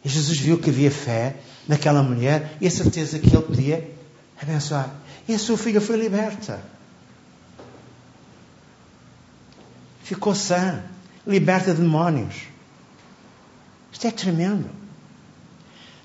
E 0.03 0.09
Jesus 0.09 0.37
viu 0.39 0.57
que 0.57 0.69
havia 0.69 0.89
fé 0.89 1.35
naquela 1.67 2.01
mulher 2.01 2.57
e 2.61 2.67
a 2.67 2.71
certeza 2.71 3.19
que 3.19 3.27
ele 3.27 3.43
podia 3.43 3.91
abençoar. 4.41 4.89
E 5.27 5.33
a 5.33 5.39
sua 5.39 5.57
filha 5.57 5.81
foi 5.81 5.97
liberta. 5.97 6.59
Ficou 10.03 10.35
sã, 10.35 10.83
liberta 11.25 11.73
de 11.73 11.81
demónios. 11.81 12.43
Isto 13.91 14.07
é 14.07 14.11
tremendo. 14.11 14.82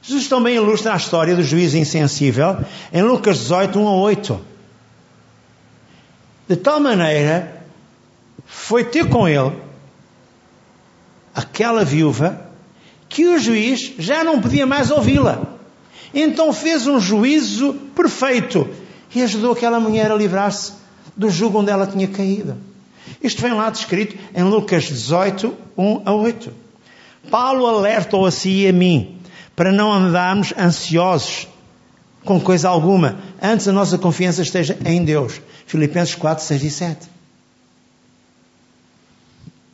Jesus 0.08 0.26
também 0.26 0.56
ilustra 0.56 0.94
a 0.94 0.96
história 0.96 1.36
do 1.36 1.42
juiz 1.42 1.74
insensível 1.74 2.56
em 2.90 3.02
Lucas 3.02 3.40
18, 3.40 3.78
1 3.78 3.88
a 3.88 3.92
8. 3.94 4.40
De 6.48 6.56
tal 6.56 6.80
maneira, 6.80 7.62
foi 8.46 8.84
ter 8.84 9.06
com 9.06 9.28
ele 9.28 9.52
aquela 11.34 11.84
viúva 11.84 12.40
que 13.06 13.28
o 13.28 13.38
juiz 13.38 13.96
já 13.98 14.24
não 14.24 14.40
podia 14.40 14.64
mais 14.64 14.90
ouvi-la. 14.90 15.42
Então 16.14 16.54
fez 16.54 16.86
um 16.86 16.98
juízo 16.98 17.74
perfeito 17.94 18.66
e 19.14 19.20
ajudou 19.20 19.52
aquela 19.52 19.78
mulher 19.78 20.10
a 20.10 20.14
livrar-se 20.14 20.72
do 21.14 21.28
jugo 21.28 21.58
onde 21.58 21.70
ela 21.70 21.86
tinha 21.86 22.08
caído. 22.08 22.56
Isto 23.22 23.42
vem 23.42 23.52
lá 23.52 23.68
descrito 23.68 24.16
em 24.34 24.42
Lucas 24.42 24.84
18, 24.84 25.54
1 25.76 26.02
a 26.06 26.14
8. 26.14 26.50
Paulo 27.30 27.66
alertou 27.66 28.24
a 28.24 28.30
si 28.30 28.62
e 28.62 28.68
a 28.68 28.72
mim 28.72 29.17
para 29.58 29.72
não 29.72 29.92
andarmos 29.92 30.54
ansiosos 30.56 31.48
com 32.24 32.40
coisa 32.40 32.68
alguma, 32.68 33.18
antes 33.42 33.66
a 33.66 33.72
nossa 33.72 33.98
confiança 33.98 34.40
esteja 34.40 34.78
em 34.84 35.04
Deus. 35.04 35.40
Filipenses 35.66 36.14
4, 36.14 36.44
6 36.44 36.62
e 36.62 36.70
7. 36.70 37.08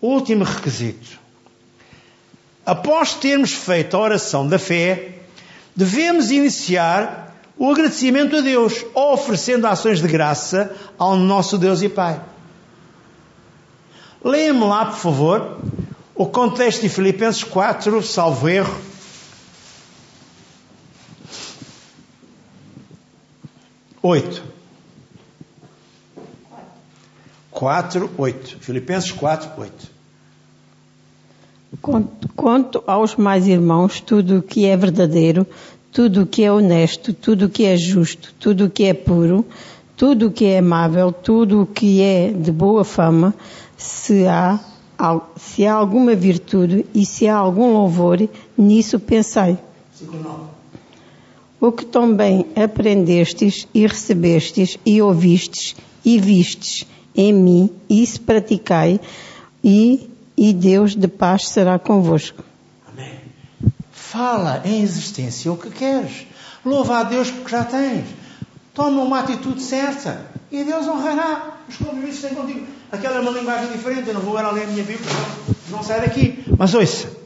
Último 0.00 0.42
requisito. 0.42 1.18
Após 2.64 3.12
termos 3.12 3.52
feito 3.52 3.94
a 3.94 4.00
oração 4.00 4.48
da 4.48 4.58
fé, 4.58 5.18
devemos 5.76 6.30
iniciar 6.30 7.36
o 7.58 7.70
agradecimento 7.70 8.36
a 8.36 8.40
Deus, 8.40 8.86
oferecendo 8.94 9.66
ações 9.66 10.00
de 10.00 10.08
graça 10.08 10.74
ao 10.98 11.14
nosso 11.14 11.58
Deus 11.58 11.82
e 11.82 11.90
Pai. 11.90 12.22
Leia-me 14.24 14.64
lá, 14.64 14.86
por 14.86 14.96
favor, 14.96 15.58
o 16.14 16.24
contexto 16.24 16.80
de 16.80 16.88
Filipenses 16.88 17.44
4, 17.44 18.02
salvo 18.02 18.48
erro. 18.48 18.93
Oito. 24.06 24.44
4, 27.50 28.10
8. 28.18 28.58
Filipenses 28.60 29.10
4, 29.12 29.50
8. 29.56 29.90
Quanto 32.36 32.84
aos 32.86 33.16
mais 33.16 33.48
irmãos, 33.48 34.02
tudo 34.02 34.40
o 34.40 34.42
que 34.42 34.66
é 34.66 34.76
verdadeiro, 34.76 35.46
tudo 35.90 36.24
o 36.24 36.26
que 36.26 36.44
é 36.44 36.52
honesto, 36.52 37.14
tudo 37.14 37.46
o 37.46 37.48
que 37.48 37.64
é 37.64 37.78
justo, 37.78 38.34
tudo 38.38 38.66
o 38.66 38.70
que 38.70 38.84
é 38.84 38.92
puro, 38.92 39.42
tudo 39.96 40.26
o 40.26 40.30
que 40.30 40.44
é 40.44 40.58
amável, 40.58 41.10
tudo 41.10 41.62
o 41.62 41.66
que 41.66 42.02
é 42.02 42.30
de 42.30 42.52
boa 42.52 42.84
fama, 42.84 43.34
se 43.74 44.26
há, 44.26 44.60
se 45.34 45.66
há 45.66 45.72
alguma 45.72 46.14
virtude 46.14 46.84
e 46.94 47.06
se 47.06 47.26
há 47.26 47.36
algum 47.36 47.72
louvor, 47.72 48.28
nisso 48.54 49.00
pensai. 49.00 49.58
O 51.64 51.72
que 51.72 51.86
também 51.86 52.44
aprendestes 52.62 53.66
e 53.72 53.86
recebestes 53.86 54.76
e 54.84 55.00
ouvistes 55.00 55.74
e 56.04 56.20
vistes 56.20 56.86
em 57.16 57.32
mim, 57.32 57.70
isso 57.88 58.20
praticai 58.20 59.00
e, 59.64 60.10
e 60.36 60.52
Deus 60.52 60.94
de 60.94 61.08
paz 61.08 61.48
será 61.48 61.78
convosco. 61.78 62.44
Fala 63.90 64.60
em 64.66 64.82
existência 64.82 65.50
o 65.50 65.56
que 65.56 65.70
queres. 65.70 66.26
Louva 66.62 66.98
a 66.98 67.02
Deus 67.02 67.30
porque 67.30 67.52
já 67.52 67.64
tens. 67.64 68.04
Toma 68.74 69.02
uma 69.02 69.20
atitude 69.20 69.62
certa 69.62 70.20
e 70.52 70.64
Deus 70.64 70.86
honrará. 70.86 71.60
Os 71.66 71.78
compromissos 71.78 72.20
têm 72.20 72.34
contigo. 72.34 72.66
Aquela 72.92 73.16
é 73.16 73.20
uma 73.20 73.30
linguagem 73.30 73.72
diferente. 73.72 74.08
Eu 74.08 74.12
não 74.12 74.20
vou 74.20 74.34
ler 74.34 74.64
a 74.64 74.66
minha 74.66 74.84
Bíblia, 74.84 75.10
não 75.70 75.82
sai 75.82 76.02
daqui. 76.02 76.44
Mas 76.58 76.74
ouça. 76.74 77.23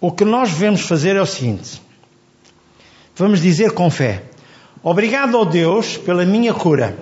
O 0.00 0.12
que 0.12 0.24
nós 0.24 0.50
devemos 0.50 0.82
fazer 0.82 1.16
é 1.16 1.20
o 1.20 1.26
seguinte: 1.26 1.82
vamos 3.16 3.40
dizer 3.40 3.72
com 3.72 3.90
fé, 3.90 4.22
obrigado 4.82 5.36
ao 5.36 5.44
Deus 5.44 5.96
pela 5.96 6.24
minha 6.24 6.54
cura, 6.54 6.96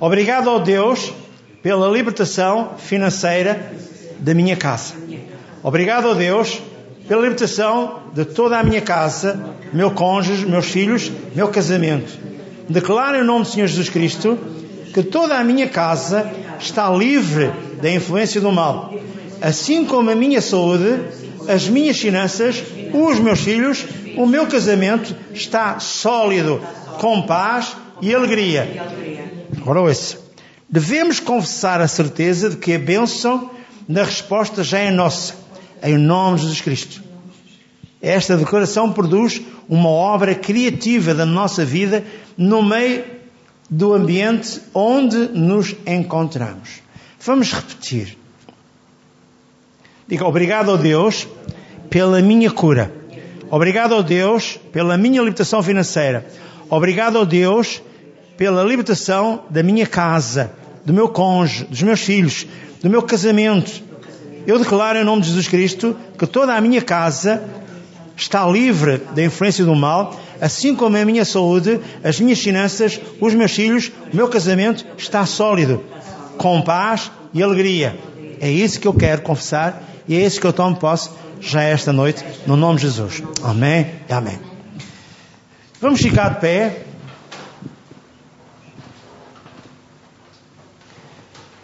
obrigado 0.00 0.50
ao 0.50 0.58
Deus 0.58 1.12
pela 1.62 1.88
libertação 1.88 2.72
financeira 2.76 3.72
da 4.18 4.34
minha 4.34 4.56
casa. 4.56 4.94
Obrigado 5.62 6.10
a 6.10 6.14
Deus 6.14 6.60
pela 7.06 7.22
libertação 7.22 8.02
de 8.12 8.24
toda 8.24 8.58
a 8.58 8.64
minha 8.64 8.80
casa, 8.80 9.54
meu 9.72 9.92
cônjuge, 9.92 10.44
meus 10.44 10.66
filhos, 10.66 11.10
meu 11.36 11.48
casamento. 11.48 12.18
Declaro 12.68 13.18
em 13.18 13.24
nome 13.24 13.44
do 13.44 13.50
Senhor 13.50 13.68
Jesus 13.68 13.88
Cristo 13.88 14.36
que 14.92 15.04
toda 15.04 15.38
a 15.38 15.44
minha 15.44 15.68
casa 15.68 16.30
está 16.58 16.90
livre 16.90 17.52
da 17.80 17.90
influência 17.90 18.40
do 18.40 18.50
mal, 18.50 18.92
assim 19.40 19.84
como 19.84 20.10
a 20.10 20.14
minha 20.16 20.40
saúde, 20.40 21.00
as 21.48 21.68
minhas 21.68 21.98
finanças, 21.98 22.62
os 22.92 23.18
meus 23.18 23.40
filhos, 23.40 23.84
o 24.16 24.26
meu 24.26 24.46
casamento 24.46 25.14
está 25.32 25.78
sólido, 25.78 26.60
com 27.00 27.22
paz 27.22 27.76
e 28.00 28.14
alegria. 28.14 28.68
Agora 29.56 29.80
ouça. 29.80 30.18
Devemos 30.68 31.20
confessar 31.20 31.80
a 31.80 31.88
certeza 31.88 32.50
de 32.50 32.56
que 32.56 32.74
a 32.74 32.78
bênção 32.78 33.50
na 33.88 34.04
resposta 34.04 34.64
já 34.64 34.78
é 34.78 34.90
nossa, 34.90 35.34
em 35.82 35.98
nome 35.98 36.36
de 36.36 36.42
Jesus 36.42 36.60
Cristo. 36.60 37.02
Esta 38.00 38.36
declaração 38.36 38.92
produz 38.92 39.40
uma 39.68 39.88
obra 39.88 40.34
criativa 40.34 41.14
da 41.14 41.24
nossa 41.24 41.64
vida 41.64 42.04
no 42.36 42.62
meio 42.62 43.04
do 43.70 43.94
ambiente 43.94 44.60
onde 44.74 45.16
nos 45.28 45.74
encontramos. 45.86 46.80
Vamos 47.20 47.52
repetir. 47.52 48.18
Diga 50.06 50.26
obrigado 50.26 50.72
a 50.72 50.76
Deus 50.76 51.26
pela 51.88 52.20
minha 52.20 52.50
cura. 52.50 52.92
Obrigado 53.50 53.94
a 53.94 54.02
Deus 54.02 54.58
pela 54.72 54.96
minha 54.96 55.20
libertação 55.20 55.62
financeira. 55.62 56.26
Obrigado 56.68 57.18
a 57.18 57.24
Deus 57.24 57.82
pela 58.36 58.64
libertação 58.64 59.44
da 59.50 59.62
minha 59.62 59.86
casa 59.86 60.50
do 60.84 60.92
meu 60.92 61.08
cônjuge, 61.08 61.64
dos 61.64 61.82
meus 61.82 62.00
filhos, 62.00 62.46
do 62.82 62.90
meu 62.90 63.02
casamento. 63.02 63.82
Eu 64.46 64.58
declaro 64.58 64.98
em 64.98 65.04
nome 65.04 65.22
de 65.22 65.28
Jesus 65.28 65.46
Cristo 65.46 65.96
que 66.18 66.26
toda 66.26 66.54
a 66.54 66.60
minha 66.60 66.82
casa 66.82 67.42
está 68.16 68.46
livre 68.46 69.02
da 69.14 69.22
influência 69.22 69.64
do 69.64 69.74
mal, 69.74 70.18
assim 70.40 70.74
como 70.74 70.96
a 70.96 71.04
minha 71.04 71.24
saúde, 71.24 71.80
as 72.02 72.20
minhas 72.20 72.40
finanças, 72.40 73.00
os 73.20 73.34
meus 73.34 73.52
filhos, 73.52 73.92
o 74.12 74.16
meu 74.16 74.28
casamento 74.28 74.84
está 74.98 75.24
sólido, 75.24 75.82
com 76.36 76.60
paz 76.62 77.10
e 77.32 77.42
alegria. 77.42 77.96
É 78.42 78.50
isso 78.50 78.80
que 78.80 78.88
eu 78.88 78.92
quero 78.92 79.22
confessar 79.22 79.84
e 80.08 80.16
é 80.16 80.26
isso 80.26 80.40
que 80.40 80.46
eu 80.48 80.52
tomo 80.52 80.74
posse 80.74 81.10
já 81.40 81.62
esta 81.62 81.92
noite, 81.92 82.24
no 82.44 82.56
nome 82.56 82.74
de 82.74 82.82
Jesus. 82.82 83.22
Amém 83.40 83.86
e 84.08 84.12
amém. 84.12 84.36
Vamos 85.80 86.00
ficar 86.00 86.28
de 86.30 86.40
pé. 86.40 86.82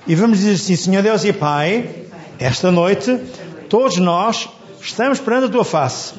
E 0.06 0.14
vamos 0.14 0.38
dizer 0.38 0.52
assim, 0.52 0.76
Senhor 0.76 1.02
Deus 1.02 1.24
e 1.24 1.32
Pai, 1.32 2.06
esta 2.38 2.70
noite, 2.70 3.18
todos 3.68 3.96
nós 3.96 4.48
estamos 4.80 5.18
perante 5.18 5.46
a 5.46 5.48
Tua 5.48 5.64
face. 5.64 6.14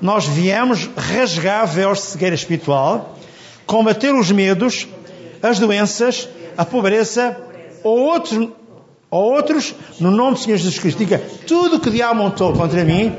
Nós 0.00 0.24
viemos 0.24 0.88
rasgar 0.96 1.66
véus 1.66 1.98
de 1.98 2.04
cegueira 2.04 2.34
espiritual, 2.34 3.18
combater 3.66 4.14
os 4.14 4.30
medos, 4.32 4.88
as 5.42 5.58
doenças, 5.58 6.26
a 6.56 6.64
pobreza 6.64 7.36
ou 7.84 7.98
outros, 7.98 8.48
ou 9.10 9.32
outros 9.34 9.74
no 9.98 10.10
nome 10.10 10.34
do 10.34 10.40
Senhor 10.40 10.56
Jesus 10.56 10.78
Cristo. 10.78 10.98
Diga, 10.98 11.18
tudo 11.46 11.80
que 11.80 11.88
o 11.88 11.92
diabo 11.92 12.14
montou 12.14 12.52
contra 12.52 12.84
mim 12.84 13.14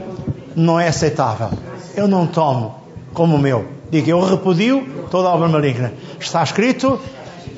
não 0.55 0.79
é 0.79 0.87
aceitável. 0.87 1.49
Eu 1.95 2.07
não 2.07 2.25
tomo 2.25 2.75
como 3.13 3.35
o 3.35 3.39
meu. 3.39 3.65
Diga, 3.89 4.11
eu 4.11 4.21
repudio 4.21 5.07
toda 5.11 5.27
a 5.27 5.33
obra 5.33 5.49
maligna. 5.49 5.93
Está 6.19 6.41
escrito 6.43 6.99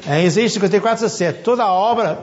em 0.06 0.26
Isaías 0.26 0.51
54, 0.54 1.06
17: 1.06 1.39
Toda 1.43 1.64
a 1.64 1.72
obra 1.72 2.18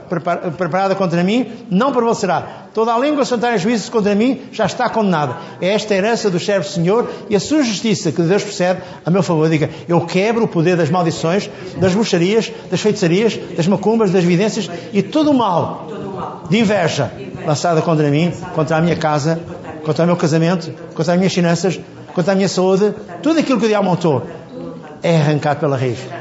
preparada 0.57 0.95
contra 0.95 1.25
mim 1.25 1.51
não 1.71 1.93
prevalecerá. 1.93 2.61
Toda 2.75 2.95
a 2.95 2.99
língua 2.99 3.25
santária 3.25 3.59
juízos 3.59 3.89
contra 3.89 4.15
mim 4.15 4.43
já 4.53 4.67
está 4.67 4.89
condenada. 4.89 5.37
É 5.61 5.69
esta 5.75 5.95
a 5.95 5.97
herança 5.97 6.31
do 6.31 6.39
servo 6.39 6.69
Senhor 6.69 7.11
e 7.29 7.35
a 7.35 7.41
sua 7.41 7.63
justiça 7.63 8.13
que 8.13 8.23
Deus 8.23 8.43
procede 8.43 8.81
a 9.05 9.11
meu 9.11 9.23
favor. 9.23 9.49
Diga, 9.49 9.71
eu 9.89 10.01
quebro 10.03 10.45
o 10.45 10.49
poder 10.49 10.77
das 10.77 10.91
maldições, 10.91 11.51
das 11.79 11.95
bruxarias, 11.95 12.53
das 12.71 12.81
feitiçarias, 12.81 13.39
das 13.57 13.67
macumbas, 13.67 14.11
das 14.11 14.25
evidências 14.25 14.71
e 14.93 15.03
todo 15.03 15.31
o 15.31 15.35
mal 15.35 15.89
de 16.49 16.59
inveja 16.59 17.11
lançada 17.47 17.81
contra 17.81 18.11
mim, 18.11 18.31
contra 18.55 18.77
a 18.77 18.81
minha 18.81 18.97
casa, 18.97 19.41
contra 19.85 20.05
o 20.05 20.07
meu 20.07 20.17
casamento, 20.17 20.71
contra 20.95 21.15
as 21.15 21.19
minhas 21.19 21.33
finanças, 21.33 21.81
contra 22.15 22.33
a 22.33 22.37
minha 22.37 22.49
saúde, 22.49 22.95
tudo 23.23 23.41
aquilo 23.41 23.59
que 23.59 23.65
o 23.65 23.69
diabo 23.69 23.87
montou 23.87 24.23
é 25.03 25.17
arrancado 25.17 25.61
pela 25.61 25.77
raiz. 25.77 26.20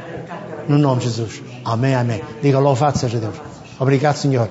No 0.70 0.78
nome 0.78 1.00
de 1.00 1.08
Jesus. 1.08 1.42
Amém, 1.64 1.96
amém. 1.96 2.22
Diga 2.40 2.60
louvado 2.60 2.96
seja 2.96 3.18
Deus. 3.18 3.34
Obrigado, 3.80 4.14
Senhor, 4.14 4.48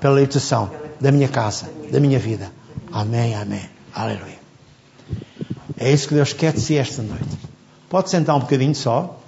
pela 0.00 0.14
libertação 0.16 0.68
da 1.00 1.12
minha 1.12 1.28
casa, 1.28 1.70
da 1.92 2.00
minha 2.00 2.18
vida. 2.18 2.50
Amém, 2.90 3.36
amém. 3.36 3.70
Aleluia. 3.94 4.40
É 5.78 5.92
isso 5.92 6.08
que 6.08 6.14
Deus 6.14 6.32
quer 6.32 6.54
de 6.54 6.60
si 6.60 6.76
esta 6.76 7.02
noite. 7.02 7.38
Pode 7.88 8.10
sentar 8.10 8.34
um 8.34 8.40
bocadinho 8.40 8.74
só. 8.74 9.19